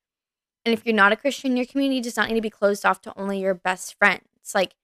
And 0.63 0.73
if 0.73 0.85
you're 0.85 0.93
not 0.93 1.11
a 1.11 1.15
Christian, 1.15 1.57
your 1.57 1.65
community 1.65 2.01
does 2.01 2.17
not 2.17 2.29
need 2.29 2.35
to 2.35 2.41
be 2.41 2.51
closed 2.51 2.85
off 2.85 3.01
to 3.01 3.17
only 3.17 3.39
your 3.39 3.55
best 3.55 3.97
friends. 3.97 4.23
Like, 4.53 4.75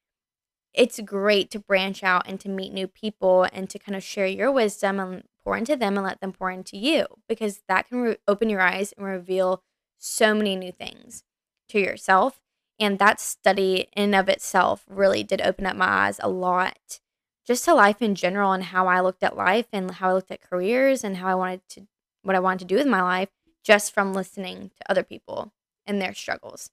it's 0.74 1.00
great 1.00 1.50
to 1.52 1.60
branch 1.60 2.04
out 2.04 2.28
and 2.28 2.40
to 2.40 2.50
meet 2.50 2.74
new 2.74 2.88
people 2.88 3.48
and 3.52 3.70
to 3.70 3.80
kind 3.80 3.96
of 3.96 4.04
share 4.04 4.28
your 4.28 4.52
wisdom 4.52 5.00
and 5.00 5.24
pour 5.44 5.58
into 5.58 5.76
them 5.76 5.98
and 5.98 6.06
let 6.06 6.22
them 6.22 6.32
pour 6.32 6.52
into 6.52 6.78
you 6.78 7.06
because 7.28 7.62
that 7.68 7.88
can 7.88 8.02
re- 8.02 8.18
open 8.28 8.50
your 8.50 8.62
eyes 8.62 8.94
and 8.98 9.06
reveal 9.06 9.64
so 9.98 10.34
many 10.34 10.56
new 10.56 10.72
things 10.72 11.24
to 11.70 11.80
yourself. 11.80 12.40
And 12.80 13.00
that 13.00 13.20
study 13.20 13.88
in 13.96 14.14
of 14.14 14.30
itself 14.30 14.86
really 14.88 15.24
did 15.24 15.42
open 15.42 15.66
up 15.66 15.76
my 15.76 15.88
eyes 15.88 16.20
a 16.22 16.30
lot 16.30 17.00
just 17.46 17.66
to 17.66 17.74
life 17.74 18.02
in 18.02 18.14
general 18.14 18.52
and 18.52 18.66
how 18.66 18.88
I 18.88 19.00
looked 19.00 19.24
at 19.24 19.38
life 19.38 19.68
and 19.72 19.90
how 19.90 20.10
I 20.10 20.14
looked 20.14 20.32
at 20.32 20.42
careers 20.42 21.04
and 21.04 21.18
how 21.18 21.30
I 21.30 21.36
wanted 21.36 21.62
to 21.70 21.88
what 22.22 22.36
I 22.36 22.40
wanted 22.40 22.60
to 22.60 22.66
do 22.66 22.76
with 22.76 22.88
my 22.88 23.02
life 23.02 23.30
just 23.64 23.94
from 23.94 24.14
listening 24.14 24.72
to 24.76 24.92
other 24.92 25.04
people 25.04 25.54
and 25.86 26.02
their 26.02 26.14
struggles. 26.14 26.72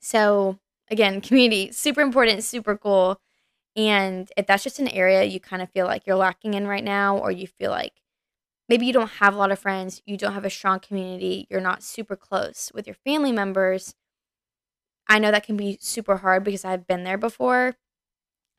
So, 0.00 0.58
again, 0.90 1.20
community 1.20 1.72
super 1.72 2.00
important, 2.00 2.44
super 2.44 2.76
cool. 2.76 3.20
And 3.76 4.30
if 4.36 4.46
that's 4.46 4.64
just 4.64 4.78
an 4.80 4.88
area 4.88 5.24
you 5.24 5.40
kind 5.40 5.62
of 5.62 5.70
feel 5.70 5.86
like 5.86 6.06
you're 6.06 6.16
lacking 6.16 6.54
in 6.54 6.66
right 6.66 6.84
now 6.84 7.16
or 7.18 7.30
you 7.30 7.46
feel 7.46 7.70
like 7.70 8.02
maybe 8.68 8.86
you 8.86 8.92
don't 8.92 9.10
have 9.10 9.34
a 9.34 9.38
lot 9.38 9.52
of 9.52 9.58
friends, 9.58 10.02
you 10.06 10.16
don't 10.16 10.34
have 10.34 10.44
a 10.44 10.50
strong 10.50 10.80
community, 10.80 11.46
you're 11.50 11.60
not 11.60 11.82
super 11.82 12.16
close 12.16 12.72
with 12.74 12.86
your 12.86 12.96
family 13.04 13.32
members, 13.32 13.94
I 15.08 15.18
know 15.18 15.30
that 15.30 15.44
can 15.46 15.56
be 15.56 15.78
super 15.80 16.18
hard 16.18 16.44
because 16.44 16.64
I've 16.64 16.86
been 16.86 17.04
there 17.04 17.18
before. 17.18 17.76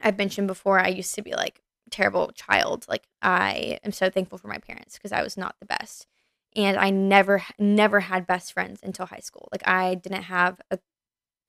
I've 0.01 0.17
mentioned 0.17 0.47
before 0.47 0.79
I 0.79 0.87
used 0.87 1.15
to 1.15 1.21
be 1.21 1.33
like 1.33 1.61
terrible 1.91 2.31
child. 2.33 2.85
Like 2.89 3.07
I 3.21 3.79
am 3.83 3.91
so 3.91 4.09
thankful 4.09 4.37
for 4.37 4.47
my 4.47 4.57
parents 4.57 4.97
because 4.97 5.11
I 5.11 5.23
was 5.23 5.37
not 5.37 5.55
the 5.59 5.65
best. 5.65 6.07
And 6.55 6.77
I 6.77 6.89
never 6.89 7.43
never 7.59 8.01
had 8.01 8.25
best 8.27 8.53
friends 8.53 8.79
until 8.83 9.05
high 9.07 9.19
school. 9.19 9.49
Like 9.51 9.67
I 9.67 9.95
didn't 9.95 10.23
have 10.23 10.59
a 10.71 10.79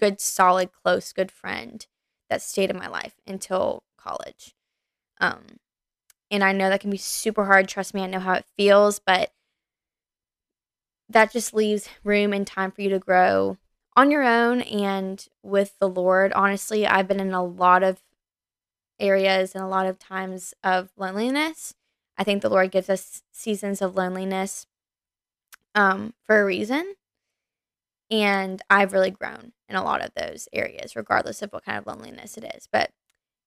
good 0.01 0.21
solid 0.21 0.71
close 0.73 1.13
good 1.13 1.31
friend 1.31 1.87
that 2.29 2.43
stayed 2.43 2.71
in 2.71 2.79
my 2.79 2.89
life 2.89 3.15
until 3.27 3.85
college. 3.97 4.55
Um 5.21 5.59
and 6.31 6.45
I 6.45 6.53
know 6.53 6.69
that 6.69 6.81
can 6.81 6.91
be 6.91 6.97
super 6.97 7.45
hard. 7.47 7.69
Trust 7.69 7.93
me, 7.93 8.03
I 8.03 8.07
know 8.07 8.21
how 8.21 8.35
it 8.35 8.47
feels, 8.57 8.99
but 8.99 9.33
that 11.09 11.33
just 11.33 11.53
leaves 11.53 11.89
room 12.05 12.33
and 12.33 12.47
time 12.47 12.71
for 12.71 12.83
you 12.83 12.91
to 12.91 12.99
grow 12.99 13.59
on 13.97 14.11
your 14.11 14.23
own 14.23 14.63
and 14.63 15.27
with 15.43 15.77
the 15.81 15.89
Lord. 15.89 16.33
Honestly, 16.33 16.87
I've 16.87 17.09
been 17.09 17.21
in 17.21 17.35
a 17.35 17.45
lot 17.45 17.83
of 17.83 18.01
areas 19.01 19.55
and 19.55 19.65
a 19.65 19.69
lot 19.69 19.87
of 19.87 19.99
times 19.99 20.55
of 20.63 20.91
loneliness. 20.97 21.75
I 22.17 22.23
think 22.23 22.43
the 22.43 22.51
Lord 22.51 22.71
gives 22.71 22.89
us 22.89 23.23
seasons 23.33 23.83
of 23.83 23.97
loneliness 23.97 24.67
um, 25.75 26.15
for 26.25 26.41
a 26.41 26.45
reason. 26.45 26.95
And 28.11 28.61
I've 28.69 28.93
really 28.93 29.11
grown 29.11 29.53
in 29.69 29.77
a 29.77 29.85
lot 29.85 30.05
of 30.05 30.11
those 30.15 30.49
areas, 30.53 30.97
regardless 30.97 31.43
of 31.43 31.53
what 31.53 31.65
kind 31.65 31.79
of 31.79 31.87
loneliness 31.87 32.37
it 32.37 32.45
is. 32.57 32.69
But 32.71 32.91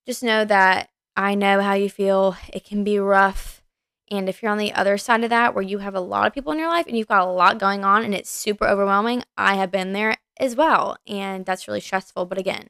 just 0.06 0.24
know 0.24 0.46
that 0.46 0.90
I 1.16 1.36
know 1.36 1.62
how 1.62 1.74
you 1.74 1.90
feel. 1.90 2.38
It 2.52 2.64
can 2.64 2.84
be 2.84 2.98
rough. 3.00 3.62
And 4.10 4.30
if 4.30 4.42
you're 4.42 4.52
on 4.52 4.58
the 4.58 4.74
other 4.74 4.98
side 4.98 5.24
of 5.24 5.30
that, 5.30 5.54
where 5.54 5.64
you 5.64 5.80
have 5.80 5.96
a 5.96 6.00
lot 6.00 6.28
of 6.28 6.34
people 6.34 6.52
in 6.52 6.60
your 6.60 6.70
life 6.70 6.88
and 6.88 6.98
you've 6.98 7.08
got 7.08 7.28
a 7.28 7.32
lot 7.32 7.60
going 7.60 7.84
on 7.84 8.04
and 8.04 8.14
it's 8.14 8.30
super 8.30 8.68
overwhelming, 8.68 9.24
I 9.38 9.56
have 9.56 9.72
been 9.72 9.94
there 9.94 10.18
as 10.40 10.56
well. 10.56 10.98
And 11.08 11.46
that's 11.46 11.68
really 11.68 11.80
stressful. 11.80 12.26
But 12.26 12.38
again, 12.38 12.70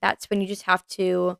that's 0.00 0.28
when 0.30 0.40
you 0.40 0.46
just 0.46 0.62
have 0.62 0.86
to 0.88 1.38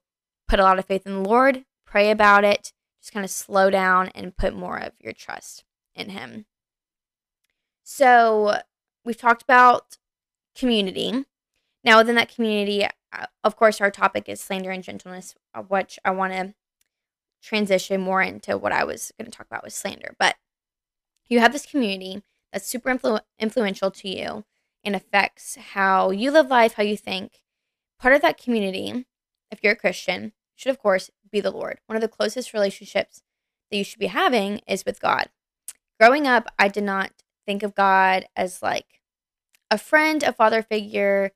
put 0.49 0.61
a 0.61 0.63
lot 0.63 0.79
of 0.79 0.85
faith 0.85 1.07
in 1.07 1.23
the 1.23 1.29
Lord, 1.29 1.65
pray 1.87 2.11
about 2.11 2.45
it, 2.45 2.73
just 3.01 3.13
kind 3.13 3.25
of 3.25 3.31
slow 3.31 3.71
down 3.71 4.09
and 4.15 4.37
put 4.37 4.55
more 4.55 4.79
of 4.79 4.93
your 5.01 5.13
trust 5.13 5.65
in 5.95 6.11
Him. 6.11 6.47
So 7.83 8.59
we've 9.05 9.17
talked 9.17 9.43
about 9.43 9.97
community. 10.57 11.25
Now, 11.83 11.99
within 11.99 12.15
that 12.17 12.35
community, 12.35 12.85
uh, 12.85 13.27
of 13.43 13.57
course, 13.57 13.81
our 13.81 13.91
topic 13.91 14.29
is 14.29 14.41
slander 14.41 14.71
and 14.71 14.83
gentleness, 14.83 15.35
uh, 15.55 15.63
which 15.63 15.99
I 16.05 16.11
want 16.11 16.33
to 16.33 16.55
transition 17.43 18.01
more 18.01 18.23
into 18.23 18.57
what 18.57 18.73
I 18.73 18.85
was 18.85 19.13
going 19.19 19.31
to 19.31 19.37
talk 19.37 19.47
about 19.47 19.63
with 19.63 19.75
slander. 19.75 20.15
But 20.19 20.37
you 21.29 21.41
have 21.41 21.53
this 21.53 21.67
community 21.67 22.23
that's 22.53 22.67
super 22.67 22.95
influ- 22.95 23.21
influential 23.39 23.91
to 23.91 24.09
you 24.09 24.45
and 24.83 24.97
affects 24.97 25.57
how 25.73 26.11
you 26.11 26.31
live 26.31 26.49
life, 26.49 26.75
how 26.75 26.83
you 26.83 26.97
think. 26.97 27.41
Part 27.99 28.15
of 28.15 28.23
that 28.23 28.39
community, 28.39 29.07
if 29.51 29.61
you're 29.63 29.73
a 29.73 29.77
Christian, 29.77 30.33
should 30.55 30.71
of 30.71 30.79
course 30.79 31.11
be 31.31 31.41
the 31.41 31.51
Lord. 31.51 31.81
One 31.87 31.97
of 31.97 32.03
the 32.03 32.09
closest 32.09 32.53
relationships 32.53 33.23
that 33.71 33.77
you 33.77 33.85
should 33.85 33.99
be 33.99 34.07
having 34.07 34.61
is 34.67 34.85
with 34.85 35.01
God. 35.01 35.29
Growing 35.99 36.27
up, 36.27 36.49
I 36.59 36.69
did 36.69 36.85
not 36.85 37.13
think 37.47 37.63
of 37.63 37.75
God 37.75 38.27
as 38.37 38.63
like 38.63 39.01
a 39.71 39.79
friend, 39.79 40.23
a 40.23 40.33
father 40.33 40.63
figure, 40.63 41.33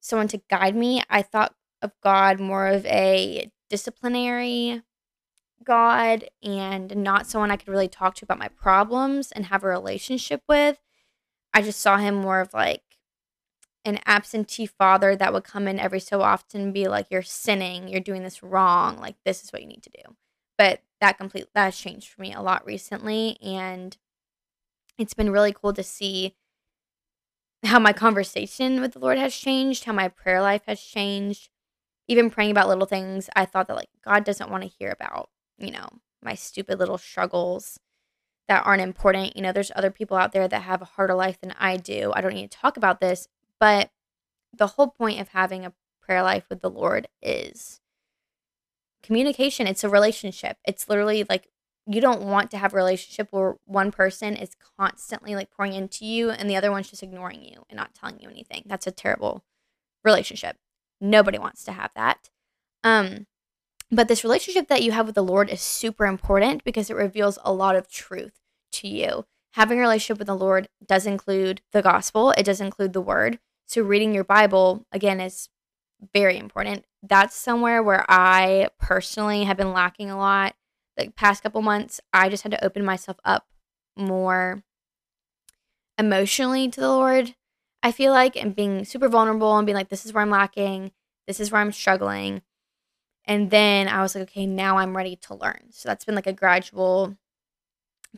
someone 0.00 0.28
to 0.28 0.40
guide 0.48 0.74
me. 0.74 1.02
I 1.10 1.22
thought 1.22 1.54
of 1.82 1.92
God 2.02 2.40
more 2.40 2.66
of 2.66 2.84
a 2.86 3.50
disciplinary 3.68 4.82
God 5.64 6.24
and 6.42 6.96
not 6.96 7.26
someone 7.26 7.50
I 7.50 7.56
could 7.56 7.68
really 7.68 7.88
talk 7.88 8.14
to 8.16 8.24
about 8.24 8.38
my 8.38 8.48
problems 8.48 9.30
and 9.32 9.46
have 9.46 9.62
a 9.62 9.68
relationship 9.68 10.42
with. 10.48 10.78
I 11.52 11.62
just 11.62 11.80
saw 11.80 11.98
him 11.98 12.14
more 12.14 12.40
of 12.40 12.54
like 12.54 12.82
an 13.84 13.98
absentee 14.06 14.66
father 14.66 15.16
that 15.16 15.32
would 15.32 15.44
come 15.44 15.66
in 15.66 15.78
every 15.78 16.00
so 16.00 16.22
often 16.22 16.60
and 16.60 16.74
be 16.74 16.88
like, 16.88 17.06
You're 17.10 17.22
sinning, 17.22 17.88
you're 17.88 18.00
doing 18.00 18.22
this 18.22 18.42
wrong, 18.42 18.98
like 18.98 19.16
this 19.24 19.42
is 19.42 19.52
what 19.52 19.62
you 19.62 19.68
need 19.68 19.82
to 19.82 19.90
do. 19.90 20.16
But 20.58 20.82
that 21.00 21.18
complete 21.18 21.46
that 21.54 21.64
has 21.64 21.76
changed 21.78 22.08
for 22.08 22.20
me 22.20 22.32
a 22.34 22.42
lot 22.42 22.64
recently 22.66 23.38
and 23.42 23.96
it's 25.00 25.14
been 25.14 25.30
really 25.30 25.52
cool 25.52 25.72
to 25.72 25.82
see 25.82 26.34
how 27.64 27.78
my 27.78 27.92
conversation 27.92 28.80
with 28.80 28.92
the 28.92 28.98
Lord 28.98 29.18
has 29.18 29.34
changed, 29.34 29.84
how 29.84 29.92
my 29.92 30.08
prayer 30.08 30.40
life 30.40 30.62
has 30.66 30.80
changed. 30.80 31.48
Even 32.08 32.30
praying 32.30 32.50
about 32.50 32.68
little 32.68 32.86
things, 32.86 33.30
I 33.36 33.44
thought 33.44 33.68
that 33.68 33.76
like 33.76 33.90
God 34.04 34.24
doesn't 34.24 34.50
want 34.50 34.62
to 34.62 34.68
hear 34.68 34.90
about, 34.90 35.30
you 35.58 35.70
know, 35.70 35.88
my 36.22 36.34
stupid 36.34 36.78
little 36.78 36.98
struggles 36.98 37.78
that 38.48 38.66
aren't 38.66 38.82
important. 38.82 39.36
You 39.36 39.42
know, 39.42 39.52
there's 39.52 39.72
other 39.76 39.90
people 39.90 40.16
out 40.16 40.32
there 40.32 40.48
that 40.48 40.62
have 40.62 40.82
a 40.82 40.86
harder 40.86 41.14
life 41.14 41.40
than 41.40 41.54
I 41.58 41.76
do. 41.76 42.12
I 42.14 42.20
don't 42.20 42.34
need 42.34 42.50
to 42.50 42.58
talk 42.58 42.76
about 42.76 43.00
this, 43.00 43.28
but 43.58 43.90
the 44.52 44.66
whole 44.66 44.88
point 44.88 45.20
of 45.20 45.28
having 45.28 45.64
a 45.64 45.72
prayer 46.02 46.22
life 46.22 46.44
with 46.50 46.60
the 46.60 46.70
Lord 46.70 47.06
is 47.22 47.80
communication. 49.02 49.66
It's 49.66 49.84
a 49.84 49.88
relationship. 49.88 50.56
It's 50.66 50.88
literally 50.88 51.24
like 51.28 51.48
you 51.90 52.00
don't 52.00 52.22
want 52.22 52.50
to 52.50 52.58
have 52.58 52.72
a 52.72 52.76
relationship 52.76 53.28
where 53.30 53.56
one 53.64 53.90
person 53.90 54.36
is 54.36 54.50
constantly 54.78 55.34
like 55.34 55.50
pouring 55.50 55.74
into 55.74 56.04
you 56.04 56.30
and 56.30 56.48
the 56.48 56.56
other 56.56 56.70
one's 56.70 56.90
just 56.90 57.02
ignoring 57.02 57.42
you 57.42 57.64
and 57.68 57.76
not 57.76 57.94
telling 57.94 58.20
you 58.20 58.28
anything. 58.28 58.62
That's 58.66 58.86
a 58.86 58.92
terrible 58.92 59.44
relationship. 60.04 60.56
Nobody 61.00 61.38
wants 61.38 61.64
to 61.64 61.72
have 61.72 61.92
that. 61.94 62.30
Um 62.84 63.26
but 63.90 64.06
this 64.06 64.22
relationship 64.22 64.68
that 64.68 64.82
you 64.82 64.92
have 64.92 65.06
with 65.06 65.16
the 65.16 65.22
Lord 65.22 65.50
is 65.50 65.60
super 65.60 66.06
important 66.06 66.62
because 66.62 66.90
it 66.90 66.96
reveals 66.96 67.38
a 67.44 67.52
lot 67.52 67.74
of 67.74 67.90
truth 67.90 68.38
to 68.72 68.88
you. 68.88 69.24
Having 69.54 69.78
a 69.78 69.80
relationship 69.80 70.18
with 70.18 70.28
the 70.28 70.36
Lord 70.36 70.68
does 70.86 71.06
include 71.06 71.60
the 71.72 71.82
gospel, 71.82 72.30
it 72.32 72.44
does 72.44 72.60
include 72.60 72.92
the 72.92 73.00
word. 73.00 73.40
So, 73.66 73.82
reading 73.82 74.14
your 74.14 74.22
Bible, 74.22 74.86
again, 74.92 75.20
is 75.20 75.48
very 76.14 76.38
important. 76.38 76.84
That's 77.02 77.34
somewhere 77.34 77.82
where 77.82 78.04
I 78.08 78.68
personally 78.78 79.44
have 79.44 79.56
been 79.56 79.72
lacking 79.72 80.10
a 80.10 80.16
lot. 80.16 80.54
The 80.96 81.10
past 81.10 81.42
couple 81.42 81.62
months, 81.62 82.00
I 82.12 82.28
just 82.28 82.42
had 82.42 82.52
to 82.52 82.64
open 82.64 82.84
myself 82.84 83.18
up 83.24 83.46
more 83.96 84.62
emotionally 85.98 86.68
to 86.68 86.80
the 86.80 86.88
Lord, 86.88 87.34
I 87.82 87.92
feel 87.92 88.12
like, 88.12 88.36
and 88.36 88.56
being 88.56 88.84
super 88.84 89.08
vulnerable 89.08 89.56
and 89.56 89.66
being 89.66 89.76
like, 89.76 89.88
this 89.88 90.04
is 90.04 90.12
where 90.12 90.22
I'm 90.22 90.30
lacking, 90.30 90.92
this 91.26 91.40
is 91.40 91.52
where 91.52 91.60
I'm 91.60 91.72
struggling. 91.72 92.42
And 93.24 93.50
then 93.50 93.86
I 93.86 94.02
was 94.02 94.14
like, 94.14 94.22
okay, 94.22 94.46
now 94.46 94.78
I'm 94.78 94.96
ready 94.96 95.16
to 95.16 95.34
learn. 95.34 95.68
So 95.70 95.88
that's 95.88 96.04
been 96.04 96.14
like 96.14 96.26
a 96.26 96.32
gradual 96.32 97.16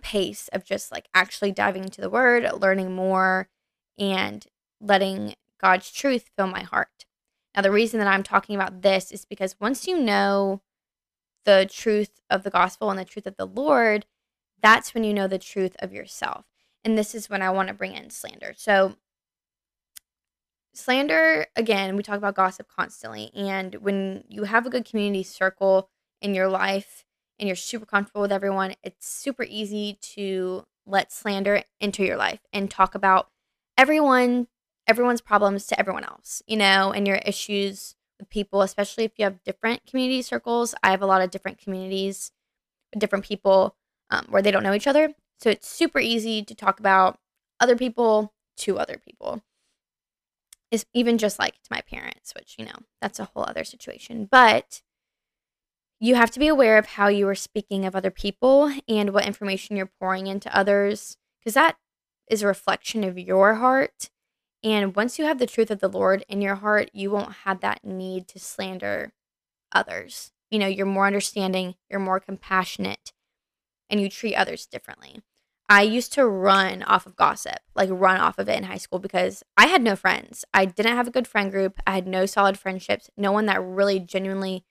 pace 0.00 0.48
of 0.52 0.64
just 0.64 0.90
like 0.90 1.08
actually 1.12 1.52
diving 1.52 1.84
into 1.84 2.00
the 2.00 2.08
word, 2.08 2.48
learning 2.60 2.94
more, 2.94 3.48
and 3.98 4.46
letting 4.80 5.34
God's 5.60 5.90
truth 5.90 6.30
fill 6.36 6.46
my 6.46 6.62
heart. 6.62 7.04
Now, 7.54 7.62
the 7.62 7.70
reason 7.70 7.98
that 7.98 8.08
I'm 8.08 8.22
talking 8.22 8.56
about 8.56 8.82
this 8.82 9.12
is 9.12 9.24
because 9.24 9.56
once 9.60 9.86
you 9.86 10.00
know 10.00 10.62
the 11.44 11.68
truth 11.70 12.20
of 12.30 12.42
the 12.42 12.50
gospel 12.50 12.90
and 12.90 12.98
the 12.98 13.04
truth 13.04 13.26
of 13.26 13.36
the 13.36 13.46
Lord, 13.46 14.06
that's 14.62 14.94
when 14.94 15.04
you 15.04 15.12
know 15.12 15.26
the 15.26 15.38
truth 15.38 15.76
of 15.80 15.92
yourself. 15.92 16.46
And 16.84 16.96
this 16.96 17.14
is 17.14 17.30
when 17.30 17.42
I 17.42 17.50
want 17.50 17.68
to 17.68 17.74
bring 17.74 17.94
in 17.94 18.10
slander. 18.10 18.54
So, 18.56 18.96
slander, 20.74 21.46
again, 21.54 21.96
we 21.96 22.02
talk 22.02 22.16
about 22.16 22.34
gossip 22.34 22.68
constantly. 22.68 23.30
And 23.34 23.76
when 23.76 24.24
you 24.28 24.44
have 24.44 24.66
a 24.66 24.70
good 24.70 24.84
community 24.84 25.22
circle 25.22 25.90
in 26.20 26.34
your 26.34 26.48
life 26.48 27.04
and 27.38 27.48
you're 27.48 27.56
super 27.56 27.86
comfortable 27.86 28.22
with 28.22 28.32
everyone, 28.32 28.74
it's 28.82 29.08
super 29.08 29.44
easy 29.48 29.98
to 30.14 30.64
let 30.86 31.12
slander 31.12 31.62
into 31.80 32.04
your 32.04 32.16
life 32.16 32.40
and 32.52 32.70
talk 32.70 32.94
about 32.94 33.28
everyone, 33.78 34.48
everyone's 34.86 35.20
problems 35.20 35.66
to 35.68 35.78
everyone 35.78 36.04
else, 36.04 36.42
you 36.46 36.56
know, 36.56 36.92
and 36.92 37.06
your 37.06 37.16
issues 37.18 37.94
people, 38.30 38.62
especially 38.62 39.04
if 39.04 39.12
you 39.16 39.24
have 39.24 39.42
different 39.44 39.86
community 39.86 40.22
circles. 40.22 40.74
I 40.82 40.90
have 40.90 41.02
a 41.02 41.06
lot 41.06 41.22
of 41.22 41.30
different 41.30 41.58
communities, 41.58 42.32
different 42.96 43.24
people 43.24 43.76
um, 44.10 44.26
where 44.28 44.42
they 44.42 44.50
don't 44.50 44.62
know 44.62 44.74
each 44.74 44.86
other. 44.86 45.14
So 45.38 45.50
it's 45.50 45.68
super 45.68 45.98
easy 45.98 46.42
to 46.44 46.54
talk 46.54 46.78
about 46.78 47.18
other 47.60 47.76
people 47.76 48.32
to 48.58 48.78
other 48.78 49.00
people. 49.04 49.42
Is 50.70 50.86
even 50.94 51.18
just 51.18 51.38
like 51.38 51.54
to 51.54 51.68
my 51.70 51.82
parents, 51.82 52.32
which, 52.34 52.56
you 52.58 52.64
know, 52.64 52.76
that's 53.00 53.20
a 53.20 53.26
whole 53.26 53.44
other 53.46 53.64
situation. 53.64 54.26
But 54.30 54.80
you 56.00 56.14
have 56.14 56.30
to 56.32 56.40
be 56.40 56.48
aware 56.48 56.78
of 56.78 56.86
how 56.86 57.08
you 57.08 57.28
are 57.28 57.34
speaking 57.34 57.84
of 57.84 57.94
other 57.94 58.10
people 58.10 58.72
and 58.88 59.10
what 59.10 59.26
information 59.26 59.76
you're 59.76 59.92
pouring 60.00 60.26
into 60.26 60.56
others, 60.56 61.16
because 61.38 61.54
that 61.54 61.76
is 62.30 62.42
a 62.42 62.46
reflection 62.46 63.04
of 63.04 63.18
your 63.18 63.56
heart. 63.56 64.10
And 64.64 64.94
once 64.94 65.18
you 65.18 65.24
have 65.24 65.38
the 65.38 65.46
truth 65.46 65.70
of 65.70 65.80
the 65.80 65.88
Lord 65.88 66.24
in 66.28 66.40
your 66.40 66.56
heart, 66.56 66.90
you 66.92 67.10
won't 67.10 67.32
have 67.44 67.60
that 67.60 67.84
need 67.84 68.28
to 68.28 68.38
slander 68.38 69.12
others. 69.72 70.30
You 70.50 70.58
know, 70.58 70.66
you're 70.66 70.86
more 70.86 71.06
understanding, 71.06 71.74
you're 71.90 71.98
more 71.98 72.20
compassionate, 72.20 73.12
and 73.90 74.00
you 74.00 74.08
treat 74.08 74.34
others 74.34 74.66
differently. 74.66 75.22
I 75.68 75.82
used 75.82 76.12
to 76.14 76.26
run 76.26 76.82
off 76.82 77.06
of 77.06 77.16
gossip, 77.16 77.58
like 77.74 77.88
run 77.90 78.20
off 78.20 78.38
of 78.38 78.48
it 78.48 78.58
in 78.58 78.64
high 78.64 78.76
school 78.76 78.98
because 78.98 79.42
I 79.56 79.68
had 79.68 79.82
no 79.82 79.96
friends. 79.96 80.44
I 80.52 80.66
didn't 80.66 80.96
have 80.96 81.08
a 81.08 81.12
good 81.12 81.26
friend 81.26 81.50
group. 81.50 81.80
I 81.86 81.92
had 81.92 82.06
no 82.06 82.26
solid 82.26 82.58
friendships, 82.58 83.08
no 83.16 83.32
one 83.32 83.46
that 83.46 83.62
really 83.62 83.98
genuinely 83.98 84.64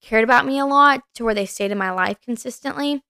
cared 0.00 0.24
about 0.24 0.46
me 0.46 0.58
a 0.58 0.66
lot 0.66 1.00
to 1.14 1.24
where 1.24 1.34
they 1.34 1.46
stayed 1.46 1.72
in 1.72 1.78
my 1.78 1.90
life 1.90 2.18
consistently. 2.20 3.02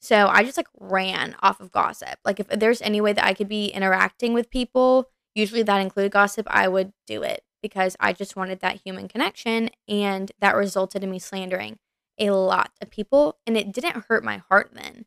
So 0.00 0.28
I 0.28 0.44
just 0.44 0.56
like 0.56 0.68
ran 0.78 1.36
off 1.42 1.60
of 1.60 1.72
gossip. 1.72 2.18
Like 2.24 2.40
if 2.40 2.48
there's 2.48 2.80
any 2.80 3.00
way 3.00 3.12
that 3.12 3.24
I 3.24 3.34
could 3.34 3.48
be 3.48 3.66
interacting 3.66 4.32
with 4.32 4.50
people, 4.50 5.10
usually 5.36 5.62
that 5.62 5.80
included 5.80 6.12
gossip, 6.12 6.46
I 6.50 6.68
would 6.68 6.92
do 7.06 7.22
it 7.22 7.44
because 7.62 7.96
I 8.00 8.12
just 8.12 8.36
wanted 8.36 8.60
that 8.60 8.80
human 8.84 9.08
connection 9.08 9.70
and 9.88 10.32
that 10.40 10.56
resulted 10.56 11.04
in 11.04 11.10
me 11.10 11.18
slandering 11.18 11.78
a 12.18 12.30
lot 12.30 12.70
of 12.80 12.90
people 12.90 13.38
and 13.46 13.56
it 13.56 13.72
didn't 13.72 14.04
hurt 14.08 14.24
my 14.24 14.38
heart 14.48 14.70
then. 14.72 15.04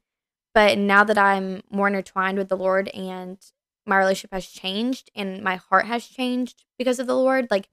But 0.53 0.77
now 0.77 1.03
that 1.03 1.17
I'm 1.17 1.61
more 1.69 1.87
intertwined 1.87 2.37
with 2.37 2.49
the 2.49 2.57
Lord 2.57 2.89
and 2.89 3.37
my 3.85 3.97
relationship 3.97 4.33
has 4.33 4.47
changed 4.47 5.09
and 5.15 5.43
my 5.43 5.55
heart 5.55 5.85
has 5.85 6.05
changed 6.05 6.65
because 6.77 6.99
of 6.99 7.07
the 7.07 7.15
Lord, 7.15 7.47
like 7.49 7.69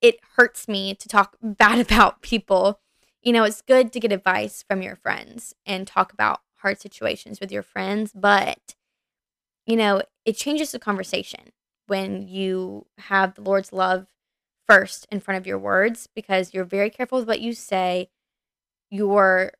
it 0.00 0.18
hurts 0.36 0.68
me 0.68 0.94
to 0.94 1.08
talk 1.08 1.36
bad 1.42 1.78
about 1.78 2.22
people 2.22 2.80
you 3.22 3.32
know, 3.32 3.44
it's 3.44 3.62
good 3.62 3.92
to 3.92 4.00
get 4.00 4.12
advice 4.12 4.64
from 4.66 4.82
your 4.82 4.96
friends 4.96 5.54
and 5.66 5.86
talk 5.86 6.12
about 6.12 6.40
hard 6.56 6.80
situations 6.80 7.40
with 7.40 7.52
your 7.52 7.62
friends, 7.62 8.12
but 8.14 8.74
you 9.66 9.76
know, 9.76 10.02
it 10.24 10.36
changes 10.36 10.72
the 10.72 10.78
conversation 10.78 11.52
when 11.90 12.22
you 12.28 12.86
have 12.98 13.34
the 13.34 13.42
Lord's 13.42 13.72
love 13.72 14.06
first 14.68 15.08
in 15.10 15.18
front 15.18 15.36
of 15.38 15.46
your 15.48 15.58
words 15.58 16.08
because 16.14 16.54
you're 16.54 16.64
very 16.64 16.88
careful 16.88 17.18
with 17.18 17.26
what 17.26 17.40
you 17.40 17.52
say. 17.52 18.08
Your 18.90 19.50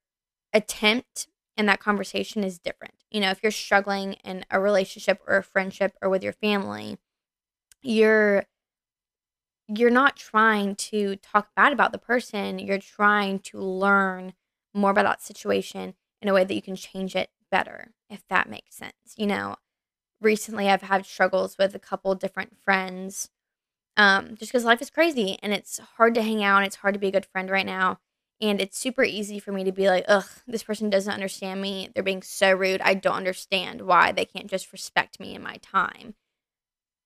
attempt 0.53 1.27
in 1.57 1.67
that 1.67 1.81
conversation 1.81 2.45
is 2.45 2.61
different. 2.61 2.95
You 3.11 3.21
know, 3.21 3.31
if 3.31 3.43
you're 3.43 3.51
struggling 3.51 4.13
in 4.25 4.45
a 4.49 4.61
relationship 4.61 5.21
or 5.27 5.39
a 5.39 5.43
friendship 5.43 5.97
or 6.01 6.09
with 6.09 6.23
your 6.23 6.33
family, 6.33 6.99
you're 7.83 8.45
you're 9.67 9.91
not 9.91 10.17
trying 10.17 10.77
to 10.77 11.17
talk 11.17 11.49
bad 11.57 11.73
about 11.73 11.91
the 11.91 11.99
person. 11.99 12.61
You're 12.61 12.79
trying 12.79 13.41
to 13.41 13.59
learn 13.59 14.35
more 14.73 14.93
about 14.93 15.05
that 15.05 15.23
situation 15.23 15.95
in 16.23 16.29
a 16.29 16.33
way 16.33 16.45
that 16.45 16.55
you 16.55 16.63
can 16.63 16.77
change 16.77 17.17
it 17.17 17.31
better, 17.51 17.93
if 18.09 18.23
that 18.29 18.49
makes 18.49 18.77
sense. 18.77 18.95
You 19.17 19.27
know, 19.27 19.57
recently 20.21 20.69
I've 20.69 20.83
had 20.83 21.07
struggles 21.07 21.57
with 21.59 21.75
a 21.75 21.79
couple 21.79 22.15
different 22.15 22.57
friends 22.63 23.31
um, 23.97 24.37
just 24.37 24.53
because 24.53 24.65
life 24.65 24.81
is 24.81 24.91
crazy 24.91 25.39
and 25.43 25.53
it's 25.53 25.79
hard 25.97 26.15
to 26.15 26.23
hang 26.23 26.43
out 26.43 26.59
and 26.59 26.67
it's 26.67 26.77
hard 26.77 26.95
to 26.95 27.01
be 27.01 27.09
a 27.09 27.13
good 27.13 27.27
friend 27.27 27.51
right 27.51 27.67
now. 27.67 27.99
And 28.41 28.61
it's 28.61 28.79
super 28.79 29.05
easy 29.05 29.39
for 29.39 29.53
me 29.53 29.65
to 29.65 29.73
be 29.73 29.89
like, 29.89 30.05
ugh, 30.09 30.25
this 30.47 30.63
person 30.63 30.89
doesn't 30.89 31.13
understand 31.13 31.61
me. 31.61 31.91
They're 31.93 32.03
being 32.03 32.23
so 32.23 32.53
rude. 32.53 32.81
I 32.81 32.95
don't 32.95 33.17
understand 33.17 33.83
why 33.83 34.13
they 34.13 34.25
can't 34.25 34.47
just 34.47 34.73
respect 34.73 35.21
me 35.21 35.35
and 35.35 35.45
my 35.45 35.57
time. 35.57 36.15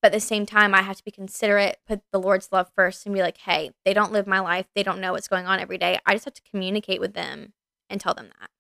But 0.01 0.13
at 0.13 0.13
the 0.13 0.21
same 0.21 0.47
time, 0.47 0.75
I 0.75 0.83
have 0.83 0.99
to 0.99 1.05
be 1.05 1.11
considerate, 1.11 1.79
put 1.89 2.03
the 2.13 2.21
Lord's 2.21 2.53
love 2.53 2.71
first, 2.77 3.07
and 3.07 3.15
be 3.15 3.23
like, 3.23 3.39
hey, 3.39 3.73
they 3.85 3.95
don't 3.95 4.13
live 4.13 4.27
my 4.27 4.39
life. 4.39 4.67
They 4.75 4.83
don't 4.85 5.01
know 5.01 5.13
what's 5.13 5.29
going 5.29 5.47
on 5.47 5.59
every 5.59 5.79
day. 5.79 5.99
I 6.07 6.13
just 6.13 6.27
have 6.27 6.35
to 6.35 6.43
communicate 6.49 7.01
with 7.01 7.15
them 7.15 7.55
and 7.91 8.01
tell 8.01 8.15
them 8.15 8.31
that. 8.39 8.51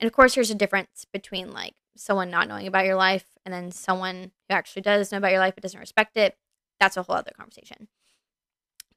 And 0.00 0.06
of 0.06 0.14
course, 0.14 0.34
there's 0.34 0.50
a 0.50 0.54
difference 0.54 1.04
between 1.12 1.50
like 1.50 1.74
someone 1.96 2.30
not 2.30 2.48
knowing 2.48 2.66
about 2.66 2.86
your 2.86 2.96
life 2.96 3.26
and 3.44 3.52
then 3.52 3.70
someone 3.70 4.32
who 4.48 4.54
actually 4.54 4.82
does 4.82 5.12
know 5.12 5.18
about 5.18 5.32
your 5.32 5.40
life 5.40 5.54
but 5.54 5.62
doesn't 5.62 5.80
respect 5.80 6.16
it. 6.16 6.36
That's 6.80 6.96
a 6.96 7.02
whole 7.02 7.16
other 7.16 7.32
conversation. 7.36 7.88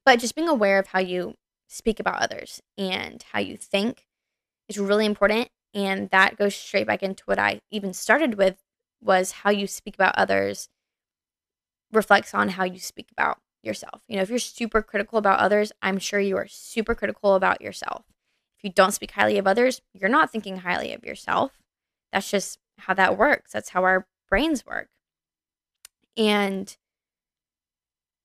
But 0.04 0.20
just 0.20 0.34
being 0.34 0.48
aware 0.48 0.78
of 0.78 0.88
how 0.88 1.00
you 1.00 1.34
speak 1.68 1.98
about 2.00 2.22
others 2.22 2.62
and 2.78 3.24
how 3.32 3.40
you 3.40 3.56
think 3.56 4.06
is 4.68 4.78
really 4.78 5.06
important. 5.06 5.48
And 5.74 6.08
that 6.10 6.36
goes 6.36 6.54
straight 6.54 6.86
back 6.86 7.02
into 7.02 7.24
what 7.26 7.38
I 7.38 7.60
even 7.70 7.92
started 7.92 8.36
with 8.36 8.62
was 9.02 9.32
how 9.32 9.50
you 9.50 9.66
speak 9.66 9.94
about 9.94 10.16
others 10.16 10.68
reflects 11.92 12.34
on 12.34 12.50
how 12.50 12.64
you 12.64 12.78
speak 12.78 13.08
about 13.12 13.38
yourself. 13.62 14.00
You 14.08 14.16
know, 14.16 14.22
if 14.22 14.30
you're 14.30 14.38
super 14.38 14.82
critical 14.82 15.18
about 15.18 15.40
others, 15.40 15.72
I'm 15.82 15.98
sure 15.98 16.20
you 16.20 16.36
are 16.36 16.46
super 16.48 16.94
critical 16.94 17.34
about 17.34 17.60
yourself. 17.60 18.04
If 18.58 18.64
you 18.64 18.70
don't 18.70 18.92
speak 18.92 19.10
highly 19.12 19.38
of 19.38 19.46
others, 19.46 19.82
you're 19.92 20.08
not 20.08 20.30
thinking 20.30 20.58
highly 20.58 20.92
of 20.92 21.04
yourself. 21.04 21.52
That's 22.12 22.30
just 22.30 22.58
how 22.78 22.94
that 22.94 23.18
works. 23.18 23.52
That's 23.52 23.70
how 23.70 23.84
our 23.84 24.06
brains 24.28 24.64
work. 24.66 24.88
And 26.16 26.76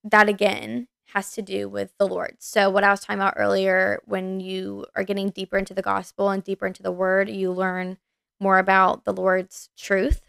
that 0.04 0.28
again 0.28 0.88
has 1.12 1.32
to 1.32 1.42
do 1.42 1.68
with 1.68 1.92
the 1.98 2.06
Lord. 2.06 2.36
So, 2.38 2.70
what 2.70 2.84
I 2.84 2.90
was 2.90 3.00
talking 3.00 3.20
about 3.20 3.34
earlier, 3.36 4.00
when 4.06 4.40
you 4.40 4.86
are 4.96 5.04
getting 5.04 5.30
deeper 5.30 5.58
into 5.58 5.74
the 5.74 5.82
gospel 5.82 6.30
and 6.30 6.42
deeper 6.42 6.66
into 6.66 6.82
the 6.82 6.92
word, 6.92 7.28
you 7.28 7.52
learn 7.52 7.98
more 8.40 8.58
about 8.58 9.04
the 9.04 9.12
Lord's 9.12 9.68
truth. 9.76 10.22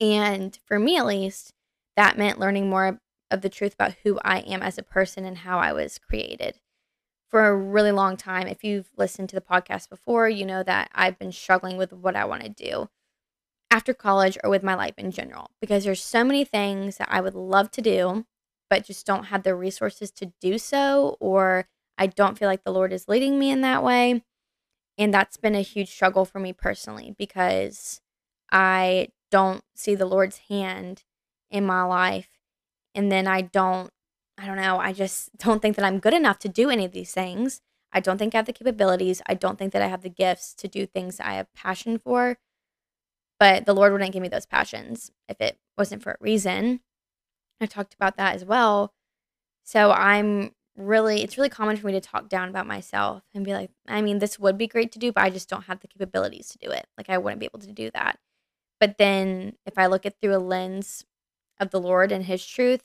And 0.00 0.58
for 0.64 0.78
me, 0.78 0.96
at 0.96 1.06
least, 1.06 1.52
that 1.96 2.16
meant 2.16 2.38
learning 2.38 2.70
more 2.70 3.00
of 3.30 3.42
the 3.42 3.48
truth 3.48 3.74
about 3.74 3.96
who 4.04 4.18
I 4.24 4.38
am 4.40 4.62
as 4.62 4.78
a 4.78 4.82
person 4.82 5.24
and 5.24 5.38
how 5.38 5.58
I 5.58 5.72
was 5.72 5.98
created. 5.98 6.60
For 7.30 7.46
a 7.46 7.56
really 7.56 7.92
long 7.92 8.16
time, 8.16 8.46
if 8.46 8.64
you've 8.64 8.90
listened 8.96 9.28
to 9.30 9.36
the 9.36 9.42
podcast 9.42 9.90
before, 9.90 10.28
you 10.28 10.46
know 10.46 10.62
that 10.62 10.90
I've 10.94 11.18
been 11.18 11.32
struggling 11.32 11.76
with 11.76 11.92
what 11.92 12.16
I 12.16 12.24
want 12.24 12.42
to 12.42 12.48
do 12.48 12.88
after 13.70 13.92
college 13.92 14.38
or 14.42 14.50
with 14.50 14.62
my 14.62 14.74
life 14.74 14.94
in 14.96 15.10
general 15.10 15.50
because 15.60 15.84
there's 15.84 16.02
so 16.02 16.24
many 16.24 16.44
things 16.44 16.96
that 16.96 17.08
I 17.10 17.20
would 17.20 17.34
love 17.34 17.70
to 17.72 17.82
do 17.82 18.24
but 18.70 18.84
just 18.84 19.06
don't 19.06 19.24
have 19.24 19.42
the 19.42 19.54
resources 19.54 20.10
to 20.12 20.32
do 20.40 20.58
so 20.58 21.16
or 21.20 21.68
I 21.98 22.06
don't 22.06 22.38
feel 22.38 22.48
like 22.48 22.64
the 22.64 22.72
Lord 22.72 22.92
is 22.92 23.08
leading 23.08 23.38
me 23.38 23.50
in 23.50 23.60
that 23.62 23.82
way. 23.82 24.22
And 24.96 25.12
that's 25.12 25.36
been 25.36 25.54
a 25.54 25.60
huge 25.60 25.90
struggle 25.90 26.24
for 26.24 26.38
me 26.38 26.52
personally 26.52 27.14
because 27.18 28.00
I 28.50 29.08
don't 29.30 29.62
see 29.74 29.94
the 29.94 30.06
Lord's 30.06 30.38
hand 30.48 31.04
in 31.50 31.64
my 31.66 31.82
life 31.82 32.30
and 32.94 33.12
then 33.12 33.26
I 33.26 33.42
don't 33.42 33.90
I 34.38 34.46
don't 34.46 34.56
know, 34.56 34.78
I 34.78 34.92
just 34.92 35.36
don't 35.36 35.60
think 35.60 35.76
that 35.76 35.84
I'm 35.84 35.98
good 35.98 36.14
enough 36.14 36.38
to 36.40 36.48
do 36.48 36.70
any 36.70 36.84
of 36.84 36.92
these 36.92 37.12
things. 37.12 37.60
I 37.92 38.00
don't 38.00 38.18
think 38.18 38.34
I 38.34 38.38
have 38.38 38.46
the 38.46 38.52
capabilities. 38.52 39.22
I 39.26 39.34
don't 39.34 39.58
think 39.58 39.72
that 39.72 39.82
I 39.82 39.88
have 39.88 40.02
the 40.02 40.10
gifts 40.10 40.54
to 40.54 40.68
do 40.68 40.86
things 40.86 41.20
I 41.20 41.32
have 41.32 41.52
passion 41.54 41.98
for. 41.98 42.38
But 43.40 43.66
the 43.66 43.74
Lord 43.74 43.92
wouldn't 43.92 44.12
give 44.12 44.22
me 44.22 44.28
those 44.28 44.46
passions 44.46 45.10
if 45.28 45.40
it 45.40 45.58
wasn't 45.76 46.02
for 46.02 46.12
a 46.12 46.16
reason. 46.20 46.80
I 47.60 47.66
talked 47.66 47.94
about 47.94 48.16
that 48.16 48.34
as 48.34 48.44
well. 48.44 48.92
So 49.64 49.90
I'm 49.90 50.52
really, 50.76 51.22
it's 51.22 51.36
really 51.36 51.48
common 51.48 51.76
for 51.76 51.86
me 51.86 51.92
to 51.92 52.00
talk 52.00 52.28
down 52.28 52.48
about 52.48 52.66
myself 52.66 53.22
and 53.34 53.44
be 53.44 53.54
like, 53.54 53.70
I 53.86 54.02
mean, 54.02 54.18
this 54.18 54.38
would 54.38 54.58
be 54.58 54.66
great 54.66 54.92
to 54.92 54.98
do, 54.98 55.12
but 55.12 55.24
I 55.24 55.30
just 55.30 55.48
don't 55.48 55.64
have 55.64 55.80
the 55.80 55.88
capabilities 55.88 56.48
to 56.50 56.58
do 56.58 56.70
it. 56.70 56.86
Like, 56.96 57.10
I 57.10 57.18
wouldn't 57.18 57.40
be 57.40 57.46
able 57.46 57.58
to 57.60 57.72
do 57.72 57.90
that. 57.94 58.18
But 58.80 58.98
then 58.98 59.56
if 59.66 59.76
I 59.76 59.86
look 59.86 60.06
at 60.06 60.20
through 60.20 60.36
a 60.36 60.38
lens 60.38 61.04
of 61.58 61.70
the 61.70 61.80
Lord 61.80 62.12
and 62.12 62.24
His 62.24 62.46
truth, 62.46 62.82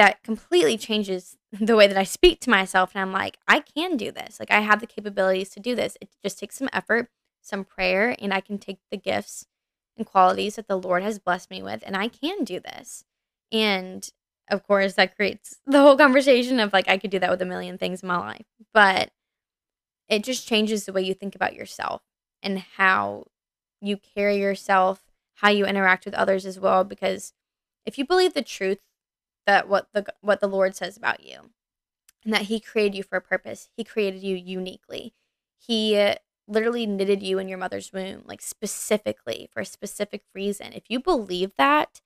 that 0.00 0.22
completely 0.22 0.78
changes 0.78 1.36
the 1.52 1.76
way 1.76 1.86
that 1.86 1.98
I 1.98 2.04
speak 2.04 2.40
to 2.40 2.50
myself. 2.50 2.92
And 2.94 3.02
I'm 3.02 3.12
like, 3.12 3.36
I 3.46 3.60
can 3.60 3.98
do 3.98 4.10
this. 4.10 4.40
Like, 4.40 4.50
I 4.50 4.60
have 4.60 4.80
the 4.80 4.86
capabilities 4.86 5.50
to 5.50 5.60
do 5.60 5.74
this. 5.74 5.98
It 6.00 6.08
just 6.24 6.38
takes 6.38 6.56
some 6.56 6.70
effort, 6.72 7.10
some 7.42 7.66
prayer, 7.66 8.16
and 8.18 8.32
I 8.32 8.40
can 8.40 8.56
take 8.56 8.78
the 8.90 8.96
gifts 8.96 9.44
and 9.98 10.06
qualities 10.06 10.56
that 10.56 10.68
the 10.68 10.78
Lord 10.78 11.02
has 11.02 11.18
blessed 11.18 11.50
me 11.50 11.62
with, 11.62 11.82
and 11.84 11.98
I 11.98 12.08
can 12.08 12.44
do 12.44 12.60
this. 12.60 13.04
And 13.52 14.08
of 14.50 14.66
course, 14.66 14.94
that 14.94 15.16
creates 15.16 15.58
the 15.66 15.80
whole 15.80 15.98
conversation 15.98 16.60
of 16.60 16.72
like, 16.72 16.88
I 16.88 16.96
could 16.96 17.10
do 17.10 17.18
that 17.18 17.30
with 17.30 17.42
a 17.42 17.46
million 17.46 17.76
things 17.76 18.02
in 18.02 18.06
my 18.08 18.16
life. 18.16 18.46
But 18.72 19.10
it 20.08 20.24
just 20.24 20.48
changes 20.48 20.86
the 20.86 20.94
way 20.94 21.02
you 21.02 21.12
think 21.12 21.34
about 21.34 21.54
yourself 21.54 22.00
and 22.42 22.58
how 22.78 23.26
you 23.82 23.98
carry 23.98 24.38
yourself, 24.38 25.02
how 25.34 25.50
you 25.50 25.66
interact 25.66 26.06
with 26.06 26.14
others 26.14 26.46
as 26.46 26.58
well. 26.58 26.84
Because 26.84 27.34
if 27.84 27.98
you 27.98 28.06
believe 28.06 28.32
the 28.32 28.40
truth 28.40 28.78
that 29.46 29.68
what 29.68 29.88
the 29.92 30.04
what 30.20 30.40
the 30.40 30.48
Lord 30.48 30.76
says 30.76 30.96
about 30.96 31.24
you, 31.24 31.50
and 32.24 32.32
that 32.32 32.42
He 32.42 32.60
created 32.60 32.96
you 32.96 33.02
for 33.02 33.16
a 33.16 33.22
purpose, 33.22 33.68
He 33.76 33.84
created 33.84 34.22
you 34.22 34.36
uniquely. 34.36 35.14
He 35.58 35.96
uh, 35.96 36.16
literally 36.48 36.86
knitted 36.86 37.22
you 37.22 37.38
in 37.38 37.48
your 37.48 37.58
mother's 37.58 37.92
womb, 37.92 38.22
like 38.26 38.42
specifically 38.42 39.48
for 39.52 39.60
a 39.60 39.66
specific 39.66 40.22
reason. 40.34 40.72
If 40.72 40.84
you 40.88 41.00
believe 41.00 41.52
that, 41.58 42.00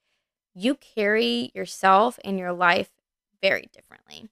you 0.54 0.74
carry 0.74 1.50
yourself 1.54 2.18
and 2.24 2.38
your 2.38 2.52
life 2.52 2.90
very 3.42 3.68
differently. 3.72 4.28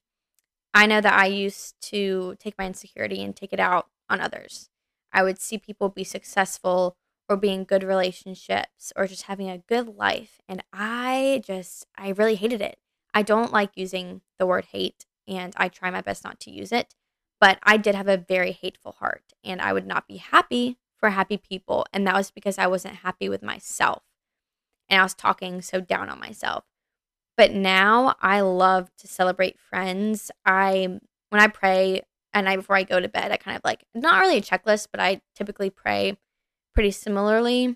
I 0.73 0.87
know 0.87 1.01
that 1.01 1.13
I 1.13 1.27
used 1.27 1.75
to 1.89 2.35
take 2.39 2.57
my 2.57 2.65
insecurity 2.65 3.23
and 3.23 3.35
take 3.35 3.53
it 3.53 3.59
out 3.59 3.87
on 4.09 4.19
others. 4.19 4.69
I 5.11 5.23
would 5.23 5.39
see 5.39 5.57
people 5.57 5.89
be 5.89 6.03
successful 6.03 6.97
or 7.29 7.37
be 7.37 7.49
in 7.49 7.63
good 7.63 7.83
relationships 7.83 8.91
or 8.95 9.07
just 9.07 9.23
having 9.23 9.49
a 9.49 9.59
good 9.59 9.95
life. 9.97 10.41
And 10.47 10.63
I 10.73 11.41
just, 11.45 11.85
I 11.95 12.09
really 12.09 12.35
hated 12.35 12.61
it. 12.61 12.77
I 13.13 13.21
don't 13.21 13.53
like 13.53 13.71
using 13.75 14.21
the 14.39 14.45
word 14.45 14.65
hate 14.71 15.05
and 15.27 15.53
I 15.55 15.69
try 15.69 15.89
my 15.91 16.01
best 16.01 16.23
not 16.23 16.39
to 16.41 16.51
use 16.51 16.71
it. 16.71 16.95
But 17.39 17.59
I 17.63 17.77
did 17.77 17.95
have 17.95 18.07
a 18.07 18.17
very 18.17 18.51
hateful 18.51 18.93
heart 18.93 19.33
and 19.43 19.61
I 19.61 19.73
would 19.73 19.85
not 19.85 20.07
be 20.07 20.17
happy 20.17 20.77
for 20.97 21.09
happy 21.09 21.37
people. 21.37 21.85
And 21.91 22.07
that 22.07 22.15
was 22.15 22.31
because 22.31 22.57
I 22.57 22.67
wasn't 22.67 22.95
happy 22.97 23.27
with 23.27 23.43
myself 23.43 24.03
and 24.89 24.99
I 24.99 25.03
was 25.03 25.13
talking 25.13 25.61
so 25.61 25.81
down 25.81 26.09
on 26.09 26.19
myself. 26.19 26.63
But 27.35 27.51
now 27.51 28.15
I 28.21 28.41
love 28.41 28.89
to 28.99 29.07
celebrate 29.07 29.59
friends. 29.59 30.31
I, 30.45 30.99
when 31.29 31.41
I 31.41 31.47
pray 31.47 32.03
at 32.33 32.45
night 32.45 32.57
before 32.57 32.75
I 32.75 32.83
go 32.83 32.99
to 32.99 33.09
bed, 33.09 33.31
I 33.31 33.37
kind 33.37 33.57
of 33.57 33.61
like, 33.65 33.83
not 33.93 34.21
really 34.21 34.37
a 34.37 34.41
checklist, 34.41 34.87
but 34.91 34.99
I 34.99 35.21
typically 35.35 35.69
pray 35.69 36.17
pretty 36.73 36.91
similarly. 36.91 37.75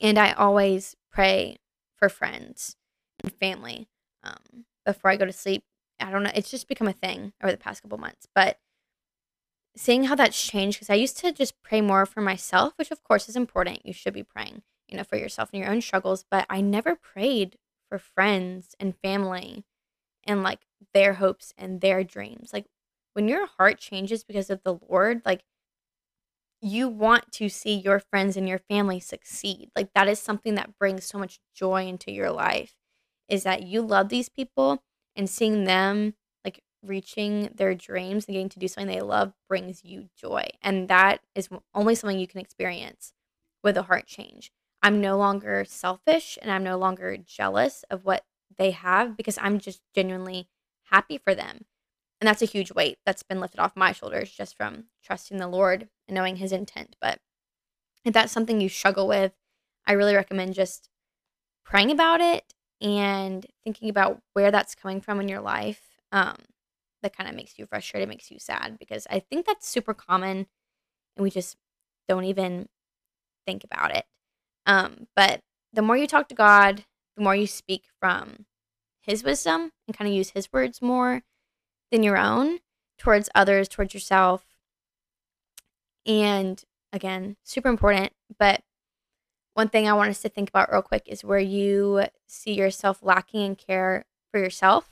And 0.00 0.18
I 0.18 0.32
always 0.32 0.96
pray 1.10 1.58
for 1.96 2.08
friends 2.08 2.76
and 3.22 3.32
family 3.34 3.88
um, 4.24 4.64
before 4.84 5.10
I 5.10 5.16
go 5.16 5.24
to 5.24 5.32
sleep 5.32 5.64
I 6.02 6.10
don't 6.10 6.22
know. 6.22 6.32
It's 6.34 6.50
just 6.50 6.68
become 6.68 6.88
a 6.88 6.92
thing 6.92 7.32
over 7.42 7.52
the 7.52 7.58
past 7.58 7.82
couple 7.82 7.98
months. 7.98 8.26
But 8.34 8.58
seeing 9.76 10.04
how 10.04 10.14
that's 10.14 10.40
changed, 10.42 10.78
because 10.78 10.90
I 10.90 10.94
used 10.94 11.18
to 11.18 11.32
just 11.32 11.62
pray 11.62 11.80
more 11.80 12.06
for 12.06 12.20
myself, 12.20 12.74
which 12.76 12.90
of 12.90 13.02
course 13.02 13.28
is 13.28 13.36
important. 13.36 13.86
You 13.86 13.92
should 13.92 14.14
be 14.14 14.22
praying, 14.22 14.62
you 14.88 14.96
know, 14.96 15.04
for 15.04 15.16
yourself 15.16 15.50
and 15.52 15.62
your 15.62 15.70
own 15.70 15.80
struggles. 15.80 16.24
But 16.30 16.46
I 16.50 16.60
never 16.60 16.96
prayed 16.96 17.56
for 17.88 17.98
friends 17.98 18.74
and 18.80 18.96
family 18.96 19.64
and 20.24 20.42
like 20.42 20.60
their 20.92 21.14
hopes 21.14 21.52
and 21.56 21.80
their 21.80 22.04
dreams. 22.04 22.52
Like 22.52 22.66
when 23.14 23.28
your 23.28 23.46
heart 23.46 23.78
changes 23.78 24.24
because 24.24 24.50
of 24.50 24.62
the 24.64 24.78
Lord, 24.88 25.22
like 25.24 25.44
you 26.60 26.88
want 26.88 27.32
to 27.32 27.48
see 27.48 27.74
your 27.74 27.98
friends 27.98 28.36
and 28.36 28.48
your 28.48 28.60
family 28.60 29.00
succeed. 29.00 29.70
Like 29.74 29.90
that 29.94 30.08
is 30.08 30.20
something 30.20 30.54
that 30.54 30.78
brings 30.78 31.04
so 31.04 31.18
much 31.18 31.40
joy 31.54 31.86
into 31.86 32.12
your 32.12 32.30
life 32.30 32.74
is 33.32 33.44
that 33.44 33.62
you 33.62 33.80
love 33.80 34.10
these 34.10 34.28
people 34.28 34.82
and 35.16 35.28
seeing 35.28 35.64
them 35.64 36.12
like 36.44 36.62
reaching 36.82 37.48
their 37.54 37.74
dreams 37.74 38.26
and 38.26 38.34
getting 38.34 38.50
to 38.50 38.58
do 38.58 38.68
something 38.68 38.94
they 38.94 39.00
love 39.00 39.32
brings 39.48 39.82
you 39.82 40.10
joy. 40.14 40.46
And 40.60 40.86
that 40.88 41.22
is 41.34 41.48
only 41.74 41.94
something 41.94 42.18
you 42.18 42.26
can 42.26 42.40
experience 42.40 43.14
with 43.64 43.78
a 43.78 43.84
heart 43.84 44.06
change. 44.06 44.52
I'm 44.82 45.00
no 45.00 45.16
longer 45.16 45.64
selfish 45.66 46.38
and 46.42 46.50
I'm 46.52 46.62
no 46.62 46.76
longer 46.76 47.16
jealous 47.16 47.86
of 47.90 48.04
what 48.04 48.26
they 48.58 48.72
have 48.72 49.16
because 49.16 49.38
I'm 49.40 49.58
just 49.58 49.80
genuinely 49.94 50.48
happy 50.90 51.16
for 51.16 51.34
them. 51.34 51.64
And 52.20 52.28
that's 52.28 52.42
a 52.42 52.46
huge 52.46 52.70
weight 52.70 52.98
that's 53.06 53.22
been 53.22 53.40
lifted 53.40 53.60
off 53.60 53.72
my 53.74 53.92
shoulders 53.92 54.30
just 54.30 54.58
from 54.58 54.84
trusting 55.02 55.38
the 55.38 55.48
Lord 55.48 55.88
and 56.06 56.14
knowing 56.14 56.36
his 56.36 56.52
intent. 56.52 56.96
But 57.00 57.18
if 58.04 58.12
that's 58.12 58.32
something 58.32 58.60
you 58.60 58.68
struggle 58.68 59.08
with, 59.08 59.32
I 59.86 59.92
really 59.92 60.14
recommend 60.14 60.52
just 60.52 60.90
praying 61.64 61.90
about 61.90 62.20
it 62.20 62.52
and 62.82 63.46
thinking 63.64 63.88
about 63.88 64.20
where 64.32 64.50
that's 64.50 64.74
coming 64.74 65.00
from 65.00 65.20
in 65.20 65.28
your 65.28 65.40
life 65.40 65.80
um, 66.10 66.36
that 67.02 67.16
kind 67.16 67.30
of 67.30 67.36
makes 67.36 67.58
you 67.58 67.64
frustrated, 67.66 68.08
makes 68.08 68.30
you 68.30 68.38
sad 68.38 68.76
because 68.78 69.06
I 69.08 69.20
think 69.20 69.46
that's 69.46 69.68
super 69.68 69.94
common 69.94 70.46
and 71.16 71.22
we 71.22 71.30
just 71.30 71.56
don't 72.08 72.24
even 72.24 72.68
think 73.46 73.64
about 73.64 73.94
it. 73.94 74.04
Um, 74.66 75.06
but 75.14 75.40
the 75.72 75.82
more 75.82 75.96
you 75.96 76.06
talk 76.06 76.28
to 76.28 76.34
God, 76.34 76.84
the 77.16 77.22
more 77.22 77.36
you 77.36 77.46
speak 77.46 77.84
from 78.00 78.46
His 79.00 79.22
wisdom 79.22 79.72
and 79.86 79.96
kind 79.96 80.08
of 80.08 80.14
use 80.14 80.30
His 80.30 80.52
words 80.52 80.82
more 80.82 81.22
than 81.90 82.02
your 82.02 82.18
own 82.18 82.58
towards 82.98 83.30
others, 83.34 83.68
towards 83.68 83.94
yourself. 83.94 84.44
And 86.04 86.62
again, 86.92 87.36
super 87.44 87.68
important, 87.68 88.12
but 88.38 88.62
one 89.54 89.68
thing 89.68 89.88
I 89.88 89.92
want 89.92 90.10
us 90.10 90.22
to 90.22 90.28
think 90.28 90.48
about 90.48 90.72
real 90.72 90.82
quick 90.82 91.02
is 91.06 91.24
where 91.24 91.38
you 91.38 92.04
see 92.26 92.54
yourself 92.54 93.00
lacking 93.02 93.42
in 93.42 93.56
care 93.56 94.06
for 94.30 94.40
yourself 94.40 94.88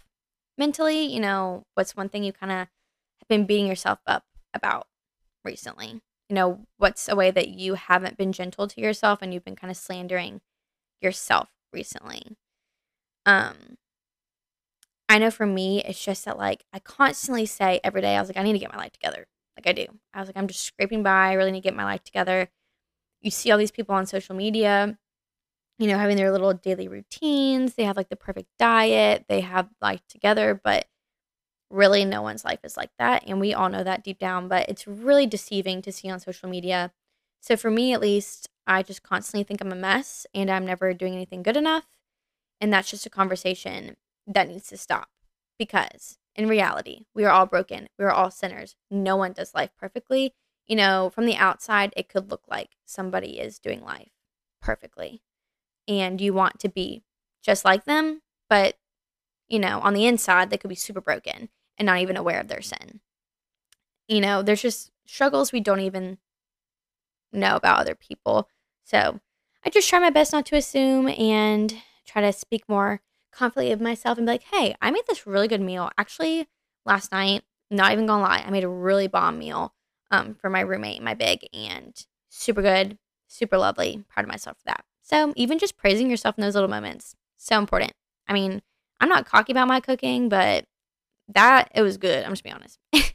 mentally. 0.59 1.05
You 1.05 1.21
know, 1.21 1.65
what's 1.75 1.97
one 1.97 2.09
thing 2.09 2.25
you 2.25 2.33
kind 2.33 2.53
of 2.53 2.59
have 2.59 3.29
been 3.29 3.47
beating 3.47 3.67
yourself 3.67 4.01
up 4.07 4.25
about 4.53 4.87
recently? 5.45 6.03
You 6.29 6.35
know, 6.35 6.67
what's 6.77 7.09
a 7.09 7.17
way 7.17 7.31
that 7.31 7.49
you 7.49 7.75
haven't 7.75 8.17
been 8.17 8.33
gentle 8.33 8.69
to 8.69 8.81
yourself 8.81 9.21
and 9.23 9.33
you've 9.33 9.45
been 9.45 9.57
kind 9.57 9.71
of 9.71 9.77
slandering 9.77 10.41
yourself 11.01 11.49
recently? 11.73 12.37
Um, 13.25 13.77
I 15.09 15.19
know 15.19 15.31
for 15.31 15.47
me, 15.47 15.83
it's 15.83 16.05
just 16.05 16.25
that 16.27 16.39
like 16.39 16.65
I 16.73 16.79
constantly 16.79 17.47
say 17.47 17.81
every 17.83 18.03
day, 18.03 18.15
I 18.15 18.21
was 18.21 18.29
like, 18.29 18.37
I 18.37 18.43
need 18.43 18.53
to 18.53 18.59
get 18.59 18.73
my 18.73 18.79
life 18.79 18.93
together. 18.93 19.27
Like 19.57 19.67
I 19.67 19.73
do. 19.73 19.87
I 20.15 20.21
was 20.21 20.29
like, 20.29 20.37
I'm 20.37 20.47
just 20.47 20.61
scraping 20.61 21.03
by. 21.03 21.31
I 21.31 21.33
really 21.33 21.51
need 21.51 21.63
to 21.63 21.69
get 21.69 21.75
my 21.75 21.85
life 21.85 22.05
together 22.05 22.49
you 23.21 23.31
see 23.31 23.51
all 23.51 23.59
these 23.59 23.71
people 23.71 23.95
on 23.95 24.07
social 24.07 24.35
media, 24.35 24.99
you 25.79 25.87
know, 25.87 25.99
having 25.99 26.17
their 26.17 26.33
little 26.33 26.53
daily 26.53 26.89
routines. 26.89 27.75
They 27.75 27.85
have 27.85 27.97
like 27.97 28.09
the 28.09 28.17
perfect 28.17 28.49
diet, 28.59 29.27
they 29.29 29.41
have 29.41 29.69
life 29.81 30.03
together, 30.09 30.61
but 30.63 30.87
really 31.71 32.05
no 32.05 32.23
one's 32.23 32.45
life 32.45 32.61
is 32.65 32.77
like 32.77 32.91
that. 32.99 33.25
And 33.27 33.41
we 33.41 33.55
all 33.55 33.69
know 33.69 33.85
that 33.85 34.05
deep 34.05 34.19
down, 34.19 34.49
but 34.49 34.69
it's 34.69 34.87
really 34.87 35.27
deceiving 35.27 35.83
to 35.83 35.93
see 35.93 36.11
on 36.11 36.21
social 36.21 36.49
media. 36.49 36.93
So 37.41 37.57
for 37.57 37.71
me, 37.71 37.93
at 37.95 38.01
least, 38.01 38.49
I 38.67 38.83
just 38.83 39.03
constantly 39.03 39.45
think 39.45 39.61
I'm 39.61 39.73
a 39.73 39.77
mess 39.77 40.27
and 40.35 40.51
I'm 40.51 40.67
never 40.67 40.93
doing 40.93 41.15
anything 41.15 41.43
good 41.43 41.57
enough. 41.57 41.87
And 42.61 42.73
that's 42.73 42.91
just 42.91 43.07
a 43.07 43.11
conversation 43.11 43.97
that 44.27 44.49
needs 44.49 44.69
to 44.69 44.77
stop 44.77 45.09
because 45.59 46.19
in 46.37 46.49
reality, 46.49 47.07
we 47.15 47.25
are 47.25 47.31
all 47.31 47.47
broken. 47.47 47.89
We 47.99 48.05
are 48.05 48.11
all 48.11 48.31
sinners. 48.31 48.77
No 48.91 49.17
one 49.17 49.33
does 49.33 49.55
life 49.55 49.71
perfectly 49.79 50.35
you 50.71 50.77
know, 50.77 51.11
from 51.13 51.27
the 51.27 51.35
outside, 51.35 51.93
it 51.97 52.09
could 52.09 52.31
look 52.31 52.45
like 52.49 52.77
somebody 52.87 53.41
is 53.41 53.59
doing 53.59 53.83
life 53.83 54.13
perfectly. 54.63 55.21
And 55.89 56.21
you 56.21 56.33
want 56.33 56.61
to 56.61 56.69
be 56.69 57.03
just 57.43 57.65
like 57.65 57.87
them, 57.87 58.23
but, 58.49 58.77
you 59.49 59.59
know, 59.59 59.81
on 59.81 59.95
the 59.95 60.07
inside, 60.07 60.49
they 60.49 60.57
could 60.57 60.69
be 60.69 60.77
super 60.77 61.01
broken 61.01 61.49
and 61.77 61.87
not 61.87 61.99
even 61.99 62.17
aware 62.17 62.39
of 62.39 62.47
their 62.47 62.63
sin. 62.63 63.01
You 64.07 64.21
know, 64.21 64.43
there's 64.43 64.63
just 64.63 64.93
struggles 65.07 65.51
we 65.51 65.59
don't 65.59 65.81
even 65.81 66.19
know 67.33 67.57
about 67.57 67.81
other 67.81 67.97
people. 67.97 68.49
So 68.85 69.19
I 69.65 69.71
just 69.71 69.89
try 69.89 69.99
my 69.99 70.11
best 70.11 70.33
not 70.33 70.47
to 70.47 70.57
assume 70.57 71.09
and 71.09 71.75
try 72.07 72.23
to 72.23 72.33
speak 72.33 72.69
more 72.69 73.01
confidently 73.33 73.73
of 73.73 73.81
myself 73.81 74.19
and 74.19 74.27
be 74.27 74.35
like, 74.35 74.45
hey, 74.53 74.77
I 74.81 74.93
made 74.93 75.09
this 75.09 75.27
really 75.27 75.49
good 75.49 75.61
meal. 75.61 75.91
Actually, 75.99 76.47
last 76.87 77.11
night, 77.11 77.43
not 77.73 77.91
even 77.91 78.07
gonna 78.07 78.23
lie, 78.23 78.45
I 78.47 78.51
made 78.51 78.63
a 78.63 78.69
really 78.69 79.09
bomb 79.09 79.37
meal 79.37 79.75
um, 80.11 80.35
for 80.35 80.51
my 80.51 80.61
roommate 80.61 81.03
my 81.03 81.15
big 81.15 81.47
and 81.53 82.07
super 82.29 82.63
good, 82.63 82.99
super 83.29 83.59
lovely. 83.59 84.05
Proud 84.09 84.25
of 84.25 84.31
myself 84.31 84.59
for 84.59 84.65
that. 84.67 84.85
So 85.03 85.33
even 85.37 85.59
just 85.59 85.77
praising 85.77 86.11
yourself 86.11 86.37
in 86.39 86.43
those 86.43 86.55
little 86.55 86.71
moments, 86.71 87.17
so 87.37 87.59
important. 87.59 87.93
I 88.29 88.33
mean, 88.33 88.63
I'm 89.01 89.09
not 89.09 89.27
cocky 89.27 89.53
about 89.53 89.69
my 89.69 89.81
cooking, 89.81 90.29
but 90.29 90.67
that 91.29 91.71
it 91.75 91.83
was 91.83 91.97
good. 91.97 92.25
I'm 92.25 92.33
just 92.33 92.45
be 92.45 92.51
honest. 92.51 92.79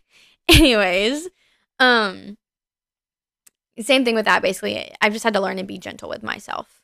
Anyways, 0.50 1.30
um, 1.80 2.38
same 3.80 4.06
thing 4.06 4.16
with 4.16 4.26
that. 4.26 4.42
Basically, 4.42 4.94
I've 5.02 5.14
just 5.14 5.24
had 5.24 5.34
to 5.34 5.42
learn 5.42 5.58
to 5.58 5.64
be 5.64 5.78
gentle 5.78 6.10
with 6.10 6.24
myself. 6.24 6.82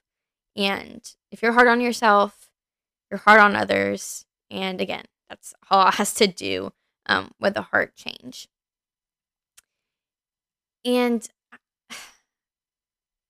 And 0.56 1.02
if 1.32 1.41
you're 1.41 1.54
hard 1.54 1.67
on 1.67 1.82
yourself, 1.82 2.52
you're 3.10 3.19
hard 3.19 3.39
on 3.39 3.56
others. 3.56 4.26
And 4.50 4.82
again, 4.82 5.06
that's 5.30 5.54
all 5.69 5.88
it 5.88 5.93
has 5.95 6.13
to 6.15 6.28
do 6.28 6.71
um, 7.06 7.32
with 7.39 7.54
the 7.54 7.62
heart 7.62 7.95
change. 7.95 8.47
And 10.83 11.27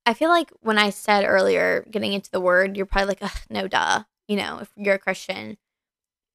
I 0.06 0.14
feel 0.14 0.30
like 0.30 0.52
when 0.62 0.78
I 0.78 0.90
said 0.90 1.26
earlier, 1.26 1.86
getting 1.92 2.14
into 2.14 2.32
the 2.32 2.42
word, 2.42 2.76
you're 2.76 2.86
probably 2.86 3.16
like, 3.22 3.32
no, 3.50 3.68
duh. 3.68 4.04
You 4.28 4.38
know, 4.38 4.60
if 4.60 4.72
you're 4.76 4.96
a 4.96 5.00
Christian, 5.00 5.58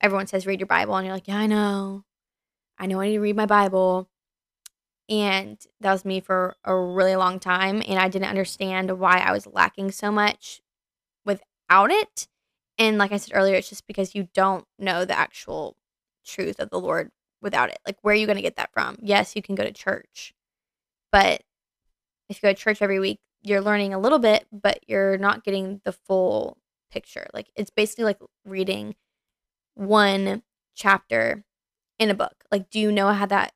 everyone 0.00 0.26
says 0.26 0.46
read 0.46 0.60
your 0.60 0.66
Bible, 0.66 0.96
and 0.96 1.06
you're 1.06 1.16
like, 1.16 1.28
yeah, 1.28 1.38
I 1.38 1.46
know. 1.46 2.04
I 2.78 2.86
know 2.86 3.00
I 3.00 3.06
need 3.06 3.14
to 3.14 3.20
read 3.20 3.36
my 3.36 3.46
Bible. 3.46 4.08
And 5.08 5.58
that 5.80 5.92
was 5.92 6.04
me 6.04 6.20
for 6.20 6.56
a 6.64 6.76
really 6.76 7.16
long 7.16 7.38
time. 7.38 7.82
And 7.86 7.98
I 7.98 8.08
didn't 8.08 8.28
understand 8.28 8.98
why 8.98 9.18
I 9.18 9.32
was 9.32 9.46
lacking 9.46 9.92
so 9.92 10.10
much 10.10 10.60
without 11.24 11.90
it. 11.90 12.28
And 12.76 12.98
like 12.98 13.12
I 13.12 13.16
said 13.16 13.32
earlier, 13.34 13.54
it's 13.54 13.68
just 13.68 13.86
because 13.86 14.14
you 14.14 14.28
don't 14.34 14.66
know 14.78 15.04
the 15.04 15.18
actual 15.18 15.76
truth 16.26 16.58
of 16.58 16.70
the 16.70 16.80
Lord 16.80 17.10
without 17.40 17.70
it. 17.70 17.78
Like, 17.86 17.96
where 18.02 18.12
are 18.12 18.16
you 18.16 18.26
going 18.26 18.36
to 18.36 18.42
get 18.42 18.56
that 18.56 18.72
from? 18.72 18.98
Yes, 19.00 19.36
you 19.36 19.42
can 19.42 19.54
go 19.54 19.64
to 19.64 19.72
church, 19.72 20.34
but 21.16 21.40
if 22.28 22.36
you 22.36 22.42
go 22.42 22.52
to 22.52 22.54
church 22.54 22.82
every 22.82 23.00
week, 23.00 23.20
you're 23.40 23.62
learning 23.62 23.94
a 23.94 23.98
little 23.98 24.18
bit, 24.18 24.46
but 24.52 24.80
you're 24.86 25.16
not 25.16 25.44
getting 25.44 25.80
the 25.86 25.92
full 25.92 26.58
picture. 26.90 27.26
Like 27.32 27.48
it's 27.56 27.70
basically 27.70 28.04
like 28.04 28.18
reading 28.44 28.96
one 29.76 30.42
chapter 30.74 31.42
in 31.98 32.10
a 32.10 32.14
book. 32.14 32.44
Like, 32.52 32.68
do 32.68 32.78
you 32.78 32.92
know 32.92 33.12
how 33.12 33.24
that 33.24 33.54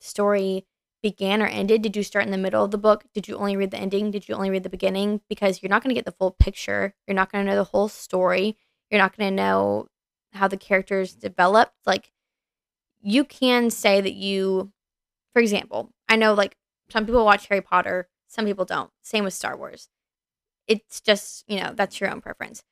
story 0.00 0.66
began 1.00 1.40
or 1.40 1.46
ended? 1.46 1.82
Did 1.82 1.94
you 1.94 2.02
start 2.02 2.24
in 2.24 2.32
the 2.32 2.36
middle 2.36 2.64
of 2.64 2.72
the 2.72 2.78
book? 2.78 3.04
Did 3.14 3.28
you 3.28 3.36
only 3.36 3.56
read 3.56 3.70
the 3.70 3.78
ending? 3.78 4.10
Did 4.10 4.28
you 4.28 4.34
only 4.34 4.50
read 4.50 4.64
the 4.64 4.68
beginning? 4.68 5.20
Because 5.28 5.62
you're 5.62 5.70
not 5.70 5.84
going 5.84 5.94
to 5.94 5.98
get 5.98 6.04
the 6.04 6.10
full 6.18 6.32
picture. 6.32 6.96
You're 7.06 7.14
not 7.14 7.30
going 7.30 7.44
to 7.44 7.48
know 7.48 7.56
the 7.56 7.70
whole 7.70 7.88
story. 7.88 8.56
You're 8.90 9.00
not 9.00 9.16
going 9.16 9.30
to 9.30 9.36
know 9.40 9.86
how 10.32 10.48
the 10.48 10.56
characters 10.56 11.14
developed. 11.14 11.74
Like, 11.86 12.10
you 13.00 13.22
can 13.22 13.70
say 13.70 14.00
that 14.00 14.14
you, 14.14 14.72
for 15.32 15.40
example, 15.40 15.92
I 16.08 16.16
know 16.16 16.34
like 16.34 16.56
some 16.90 17.06
people 17.06 17.24
watch 17.24 17.48
Harry 17.48 17.60
Potter, 17.60 18.08
some 18.26 18.44
people 18.44 18.64
don't. 18.64 18.90
Same 19.02 19.24
with 19.24 19.34
Star 19.34 19.56
Wars. 19.56 19.88
It's 20.66 21.00
just, 21.00 21.44
you 21.48 21.60
know, 21.60 21.72
that's 21.74 22.00
your 22.00 22.10
own 22.10 22.20
preference. 22.20 22.62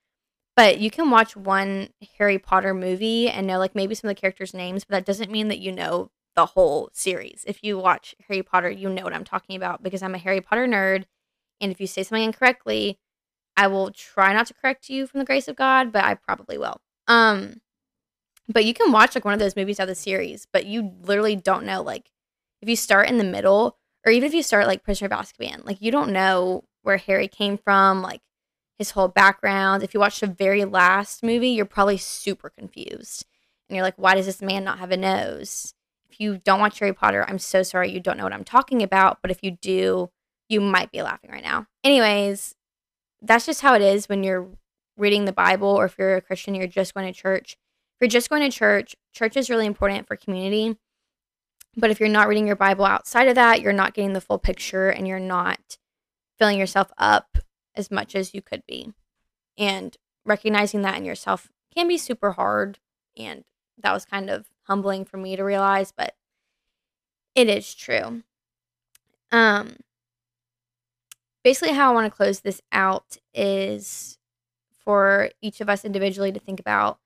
But 0.55 0.81
you 0.81 0.91
can 0.91 1.11
watch 1.11 1.37
one 1.37 1.91
Harry 2.19 2.39
Potter 2.39 2.73
movie 2.73 3.29
and 3.29 3.47
know 3.47 3.59
like 3.59 3.75
maybe 3.75 3.95
some 3.95 4.09
of 4.09 4.17
the 4.17 4.21
characters' 4.21 4.55
names, 4.55 4.85
but 4.85 4.95
that 4.95 5.05
doesn't 5.05 5.31
mean 5.31 5.49
that 5.49 5.59
you 5.59 5.71
know 5.73 6.11
the 6.35 6.47
whole 6.47 6.91
series. 6.93 7.45
If 7.47 7.63
you 7.63 7.79
watch 7.79 8.15
Harry 8.29 8.43
Potter, 8.43 8.71
you 8.71 8.89
know 8.89 9.05
what 9.05 9.15
I'm 9.15 9.25
talking 9.25 9.57
about 9.57 9.83
because 9.83 10.03
I'm 10.03 10.15
a 10.15 10.19
Harry 10.19 10.41
Potter 10.41 10.67
nerd. 10.67 11.05
And 11.61 11.73
if 11.73 11.81
you 11.81 11.87
say 11.87 12.03
something 12.03 12.25
incorrectly, 12.25 12.99
I 13.57 13.67
will 13.67 13.91
try 13.91 14.33
not 14.33 14.47
to 14.47 14.55
correct 14.55 14.89
you 14.89 15.07
from 15.07 15.19
the 15.19 15.25
grace 15.27 15.49
of 15.49 15.57
God, 15.57 15.93
but 15.93 16.05
I 16.05 16.15
probably 16.15 16.59
will. 16.59 16.81
Um, 17.09 17.61
but 18.49 18.65
you 18.65 18.75
can 18.75 18.93
watch 18.93 19.15
like 19.15 19.25
one 19.25 19.35
of 19.35 19.41
those 19.41 19.57
movies 19.57 19.81
out 19.81 19.85
of 19.85 19.89
the 19.89 19.95
series, 19.95 20.47
but 20.53 20.67
you 20.67 20.93
literally 21.03 21.37
don't 21.37 21.65
know 21.65 21.83
like 21.83 22.11
if 22.63 22.69
you 22.69 22.77
start 22.77 23.09
in 23.09 23.19
the 23.19 23.25
middle, 23.25 23.79
or 24.07 24.13
even 24.13 24.27
if 24.27 24.35
you 24.35 24.43
start 24.43 24.69
like 24.69 24.85
Prisoner 24.85 25.13
of 25.13 25.19
Azkaban, 25.19 25.67
like 25.67 25.83
you 25.83 25.91
don't 25.91 26.13
know 26.13 26.65
where 26.83 26.97
Harry 26.97 27.27
came 27.27 27.59
from, 27.59 28.01
like 28.01 28.21
his 28.79 28.93
whole 28.93 29.09
background. 29.09 29.83
If 29.83 29.93
you 29.93 30.01
watch 30.01 30.21
the 30.21 30.29
very 30.29 30.65
last 30.65 31.25
movie, 31.25 31.49
you're 31.49 31.65
probably 31.65 31.97
super 31.97 32.49
confused. 32.49 33.27
And 33.69 33.75
you're 33.75 33.85
like, 33.85 33.97
why 33.97 34.15
does 34.15 34.27
this 34.27 34.41
man 34.41 34.63
not 34.63 34.79
have 34.79 34.93
a 34.93 34.97
nose? 34.97 35.75
If 36.09 36.21
you 36.21 36.39
don't 36.39 36.61
watch 36.61 36.79
Harry 36.79 36.93
Potter, 36.93 37.25
I'm 37.27 37.41
so 37.41 37.65
sorry 37.65 37.91
you 37.91 37.99
don't 37.99 38.17
know 38.17 38.23
what 38.23 38.33
I'm 38.33 38.45
talking 38.45 38.81
about. 38.81 39.19
But 39.23 39.33
if 39.33 39.43
you 39.43 39.51
do, 39.51 40.11
you 40.49 40.61
might 40.61 40.93
be 40.93 41.03
laughing 41.03 41.31
right 41.31 41.43
now. 41.43 41.67
Anyways, 41.83 42.55
that's 43.21 43.47
just 43.47 43.63
how 43.63 43.75
it 43.75 43.83
is 43.83 44.09
when 44.09 44.23
you're 44.23 44.49
reading 44.97 45.25
the 45.25 45.33
Bible 45.33 45.69
or 45.69 45.87
if 45.87 45.97
you're 45.99 46.17
a 46.17 46.23
Christian, 46.23 46.55
you're 46.55 46.69
just 46.69 46.95
going 46.95 47.13
to 47.13 47.19
church. 47.19 47.57
If 47.97 48.03
you're 48.03 48.09
just 48.09 48.31
going 48.31 48.49
to 48.49 48.57
church, 48.57 48.95
church 49.13 49.37
is 49.37 49.51
really 49.51 49.67
important 49.67 50.07
for 50.07 50.15
community. 50.17 50.77
But 51.77 51.91
if 51.91 52.01
you're 52.01 52.09
not 52.09 52.29
reading 52.29 52.47
your 52.47 52.57
Bible 52.57 52.87
outside 52.87 53.29
of 53.29 53.35
that, 53.35 53.61
you're 53.61 53.73
not 53.73 53.93
getting 53.95 54.15
the 54.15 54.21
full 54.21 54.39
picture 54.39 54.89
and 54.89 55.07
you're 55.07 55.21
not 55.21 55.77
filling 56.39 56.59
yourself 56.59 56.91
up 56.97 57.39
as 57.75 57.91
much 57.91 58.15
as 58.15 58.35
you 58.35 58.41
could 58.41 58.63
be. 58.67 58.93
And 59.59 59.97
recognizing 60.25 60.83
that 60.83 60.97
in 60.97 61.05
yourself 61.05 61.51
can 61.75 61.87
be 61.87 61.99
super 61.99 62.33
hard. 62.33 62.79
And 63.17 63.45
that 63.83 63.93
was 63.93 64.05
kind 64.05 64.31
of 64.31 64.47
humbling 64.63 65.05
for 65.05 65.19
me 65.19 65.37
to 65.37 65.45
realize, 65.45 65.93
but 65.93 66.15
it 67.35 67.49
is 67.49 67.75
true. 67.75 68.23
Um, 69.31 69.77
basically, 71.45 71.75
how 71.75 71.91
I 71.91 71.95
want 71.95 72.11
to 72.11 72.17
close 72.17 72.41
this 72.41 72.63
out 72.73 73.19
is 73.35 74.19
for 74.85 75.31
each 75.43 75.61
of 75.61 75.69
us 75.69 75.85
individually 75.85 76.33
to 76.33 76.41
think 76.41 76.59
about 76.59 76.99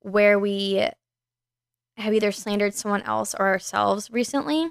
where 0.00 0.38
we 0.38 0.88
have 2.02 2.14
either 2.14 2.32
slandered 2.32 2.74
someone 2.74 3.02
else 3.02 3.34
or 3.34 3.46
ourselves 3.46 4.10
recently 4.10 4.70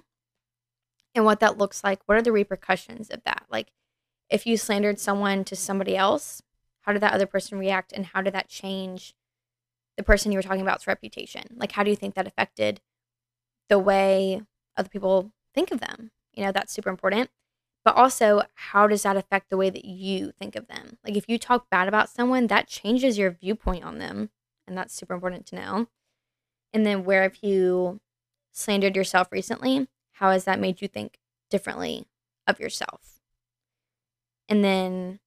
and 1.16 1.26
what 1.26 1.40
that 1.40 1.58
looks 1.58 1.84
like. 1.84 2.00
What 2.06 2.18
are 2.18 2.22
the 2.22 2.32
repercussions 2.32 3.10
of 3.10 3.24
that? 3.24 3.46
Like, 3.50 3.72
if 4.30 4.46
you 4.46 4.58
slandered 4.58 5.00
someone 5.00 5.44
to 5.46 5.56
somebody 5.56 5.98
else, 5.98 6.42
how 6.82 6.94
did 6.94 7.02
that 7.02 7.14
other 7.14 7.26
person 7.26 7.60
react 7.60 7.92
and 7.92 8.08
how 8.08 8.22
did 8.22 8.34
that 8.34 8.50
change 8.50 9.14
the 9.98 10.04
person 10.04 10.32
you 10.32 10.38
were 10.38 10.44
talking 10.44 10.62
about's 10.62 10.88
reputation? 10.88 11.44
Like, 11.56 11.74
how 11.74 11.84
do 11.84 11.90
you 11.90 11.96
think 11.96 12.16
that 12.16 12.28
affected 12.28 12.82
the 13.70 13.80
way 13.80 14.42
other 14.78 14.90
people 14.90 15.32
think 15.54 15.72
of 15.72 15.80
them? 15.80 16.12
You 16.34 16.46
know, 16.46 16.52
that's 16.52 16.74
super 16.74 16.90
important. 16.90 17.30
But 17.84 17.96
also, 17.96 18.44
how 18.54 18.88
does 18.88 19.04
that 19.04 19.18
affect 19.18 19.50
the 19.50 19.58
way 19.58 19.70
that 19.70 19.86
you 19.86 20.32
think 20.40 20.56
of 20.56 20.68
them? 20.68 20.98
Like, 21.04 21.18
if 21.18 21.28
you 21.28 21.38
talk 21.38 21.70
bad 21.70 21.88
about 21.88 22.10
someone, 22.10 22.48
that 22.48 22.68
changes 22.68 23.18
your 23.18 23.32
viewpoint 23.32 23.84
on 23.84 23.98
them. 23.98 24.30
And 24.68 24.78
that's 24.78 24.94
super 24.94 25.14
important 25.14 25.46
to 25.48 25.56
know. 25.56 25.88
And 26.74 26.86
then, 26.86 27.04
where 27.04 27.24
have 27.24 27.38
you 27.42 28.00
slandered 28.52 28.96
yourself 28.96 29.32
recently? 29.32 29.88
How 30.14 30.32
has 30.32 30.46
that 30.46 30.60
made 30.60 30.82
you 30.82 30.88
think 30.88 31.18
differently 31.50 32.06
of 32.48 32.60
yourself? 32.60 33.20
And 34.48 34.64
then 34.64 35.20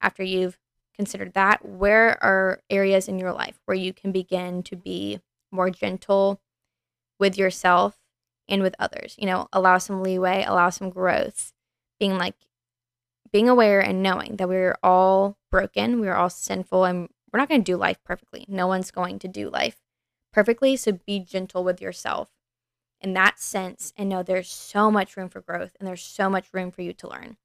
after 0.00 0.22
you've 0.22 0.58
considered 0.94 1.34
that, 1.34 1.66
where 1.66 2.22
are 2.22 2.60
areas 2.70 3.08
in 3.08 3.18
your 3.18 3.32
life 3.32 3.58
where 3.64 3.76
you 3.76 3.92
can 3.92 4.12
begin 4.12 4.62
to 4.64 4.76
be 4.76 5.20
more 5.50 5.70
gentle 5.70 6.40
with 7.18 7.38
yourself 7.38 7.96
and 8.48 8.62
with 8.62 8.74
others? 8.78 9.14
You 9.18 9.26
know, 9.26 9.48
allow 9.52 9.78
some 9.78 10.02
leeway, 10.02 10.44
allow 10.46 10.70
some 10.70 10.90
growth, 10.90 11.52
being 11.98 12.18
like, 12.18 12.36
being 13.32 13.48
aware 13.48 13.80
and 13.80 14.02
knowing 14.02 14.36
that 14.36 14.48
we're 14.48 14.76
all 14.82 15.36
broken, 15.50 16.00
we're 16.00 16.14
all 16.14 16.30
sinful, 16.30 16.84
and 16.84 17.08
we're 17.32 17.38
not 17.40 17.48
going 17.48 17.62
to 17.62 17.72
do 17.72 17.76
life 17.76 17.98
perfectly. 18.04 18.44
No 18.48 18.66
one's 18.66 18.90
going 18.90 19.18
to 19.20 19.28
do 19.28 19.50
life 19.50 19.76
perfectly. 20.32 20.76
So 20.76 20.92
be 20.92 21.20
gentle 21.20 21.64
with 21.64 21.80
yourself 21.80 22.28
in 23.00 23.12
that 23.14 23.38
sense 23.38 23.92
and 23.96 24.08
know 24.08 24.22
there's 24.22 24.50
so 24.50 24.90
much 24.90 25.16
room 25.16 25.28
for 25.28 25.40
growth 25.40 25.76
and 25.78 25.86
there's 25.86 26.02
so 26.02 26.30
much 26.30 26.52
room 26.52 26.70
for 26.70 26.82
you 26.82 26.92
to 26.94 27.08
learn. 27.08 27.36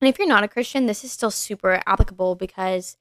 And 0.00 0.08
if 0.08 0.18
you're 0.18 0.28
not 0.28 0.44
a 0.44 0.48
Christian, 0.48 0.86
this 0.86 1.04
is 1.04 1.12
still 1.12 1.30
super 1.30 1.82
applicable 1.86 2.34
because 2.34 2.96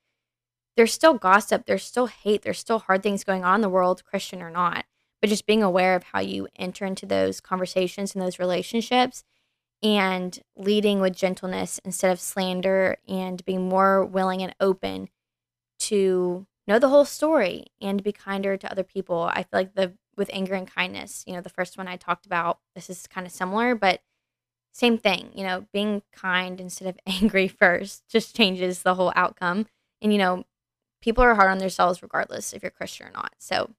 there's 0.75 0.93
still 0.93 1.13
gossip, 1.13 1.65
there's 1.65 1.83
still 1.83 2.07
hate, 2.07 2.41
there's 2.41 2.59
still 2.59 2.79
hard 2.79 3.03
things 3.03 3.23
going 3.23 3.43
on 3.43 3.55
in 3.55 3.61
the 3.61 3.69
world, 3.69 4.05
Christian 4.05 4.41
or 4.41 4.49
not. 4.49 4.85
But 5.21 5.29
just 5.29 5.45
being 5.45 5.63
aware 5.63 5.95
of 5.95 6.03
how 6.03 6.19
you 6.21 6.47
enter 6.55 6.85
into 6.85 7.05
those 7.05 7.41
conversations 7.41 8.15
and 8.15 8.21
those 8.21 8.39
relationships 8.39 9.23
and 9.81 10.39
leading 10.55 11.01
with 11.01 11.15
gentleness 11.15 11.79
instead 11.83 12.11
of 12.11 12.19
slander 12.19 12.97
and 13.07 13.43
being 13.45 13.67
more 13.67 14.05
willing 14.05 14.41
and 14.41 14.55
open 14.59 15.09
to 15.79 16.45
know 16.69 16.79
the 16.79 16.89
whole 16.89 17.05
story 17.05 17.65
and 17.81 18.03
be 18.03 18.11
kinder 18.11 18.55
to 18.55 18.71
other 18.71 18.83
people. 18.83 19.29
I 19.33 19.43
feel 19.43 19.59
like 19.59 19.75
the 19.75 19.93
with 20.15 20.29
anger 20.33 20.53
and 20.53 20.67
kindness, 20.67 21.23
you 21.25 21.33
know, 21.33 21.41
the 21.41 21.49
first 21.49 21.77
one 21.77 21.87
I 21.87 21.95
talked 21.95 22.25
about, 22.25 22.59
this 22.75 22.89
is 22.89 23.07
kind 23.07 23.25
of 23.25 23.33
similar, 23.33 23.73
but 23.73 24.01
same 24.71 24.97
thing, 24.97 25.31
you 25.33 25.43
know, 25.43 25.65
being 25.73 26.03
kind 26.13 26.61
instead 26.61 26.87
of 26.87 26.97
angry 27.07 27.47
first 27.47 28.07
just 28.07 28.35
changes 28.35 28.83
the 28.83 28.95
whole 28.95 29.11
outcome. 29.15 29.65
And, 30.01 30.11
you 30.11 30.19
know, 30.19 30.45
people 31.01 31.23
are 31.23 31.35
hard 31.35 31.49
on 31.49 31.57
themselves 31.57 32.03
regardless 32.03 32.53
if 32.53 32.61
you're 32.61 32.69
Christian 32.69 33.07
or 33.07 33.11
not. 33.11 33.33
So 33.39 33.71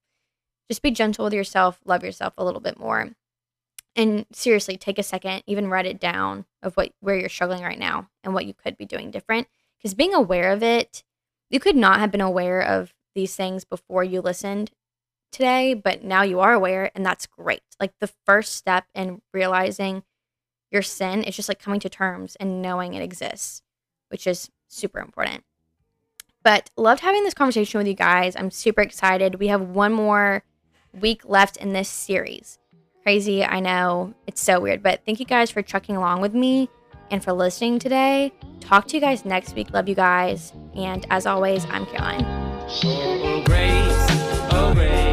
just 0.69 0.81
be 0.81 0.91
gentle 0.91 1.25
with 1.25 1.33
yourself, 1.33 1.79
love 1.85 2.03
yourself 2.03 2.33
a 2.37 2.43
little 2.43 2.61
bit 2.61 2.79
more. 2.79 3.11
And 3.95 4.25
seriously, 4.31 4.77
take 4.77 4.97
a 4.97 5.03
second, 5.03 5.43
even 5.45 5.67
write 5.67 5.85
it 5.85 5.99
down 5.99 6.45
of 6.63 6.75
what 6.75 6.93
where 7.01 7.17
you're 7.17 7.27
struggling 7.27 7.61
right 7.61 7.79
now 7.79 8.07
and 8.23 8.33
what 8.33 8.45
you 8.45 8.53
could 8.53 8.77
be 8.77 8.85
doing 8.85 9.11
different. 9.11 9.47
Because 9.77 9.93
being 9.93 10.13
aware 10.13 10.51
of 10.53 10.63
it, 10.63 11.03
you 11.51 11.59
could 11.59 11.75
not 11.75 11.99
have 11.99 12.11
been 12.11 12.21
aware 12.21 12.61
of 12.61 12.93
these 13.13 13.35
things 13.35 13.65
before 13.65 14.03
you 14.03 14.21
listened 14.21 14.71
today, 15.31 15.73
but 15.73 16.03
now 16.03 16.23
you 16.23 16.39
are 16.39 16.53
aware, 16.53 16.91
and 16.95 17.05
that's 17.05 17.27
great. 17.27 17.61
Like 17.79 17.91
the 17.99 18.11
first 18.25 18.55
step 18.55 18.85
in 18.95 19.21
realizing 19.33 20.03
your 20.71 20.81
sin 20.81 21.23
is 21.23 21.35
just 21.35 21.49
like 21.49 21.59
coming 21.59 21.81
to 21.81 21.89
terms 21.89 22.37
and 22.37 22.61
knowing 22.61 22.93
it 22.93 23.03
exists, 23.03 23.61
which 24.09 24.25
is 24.25 24.49
super 24.67 24.99
important. 24.99 25.43
But 26.43 26.69
loved 26.77 27.01
having 27.01 27.23
this 27.23 27.33
conversation 27.33 27.77
with 27.77 27.87
you 27.87 27.93
guys. 27.93 28.35
I'm 28.35 28.49
super 28.49 28.81
excited. 28.81 29.35
We 29.35 29.47
have 29.47 29.61
one 29.61 29.93
more 29.93 30.43
week 30.99 31.21
left 31.25 31.57
in 31.57 31.73
this 31.73 31.89
series. 31.89 32.57
Crazy, 33.03 33.43
I 33.43 33.59
know. 33.59 34.13
It's 34.25 34.41
so 34.41 34.59
weird, 34.59 34.81
but 34.81 35.01
thank 35.05 35.19
you 35.19 35.25
guys 35.25 35.51
for 35.51 35.61
trucking 35.61 35.97
along 35.97 36.21
with 36.21 36.33
me 36.33 36.69
and 37.11 37.23
for 37.23 37.33
listening 37.33 37.77
today. 37.77 38.33
Talk 38.61 38.87
to 38.87 38.95
you 38.95 39.01
guys 39.01 39.25
next 39.25 39.55
week. 39.55 39.71
Love 39.73 39.87
you 39.87 39.95
guys. 39.95 40.53
And 40.75 41.05
as 41.09 41.25
always, 41.25 41.65
I'm 41.65 41.85
Caroline. 41.85 42.25
Oh, 42.83 43.43
grace, 43.45 44.07
oh, 44.51 44.71
grace. 44.73 45.10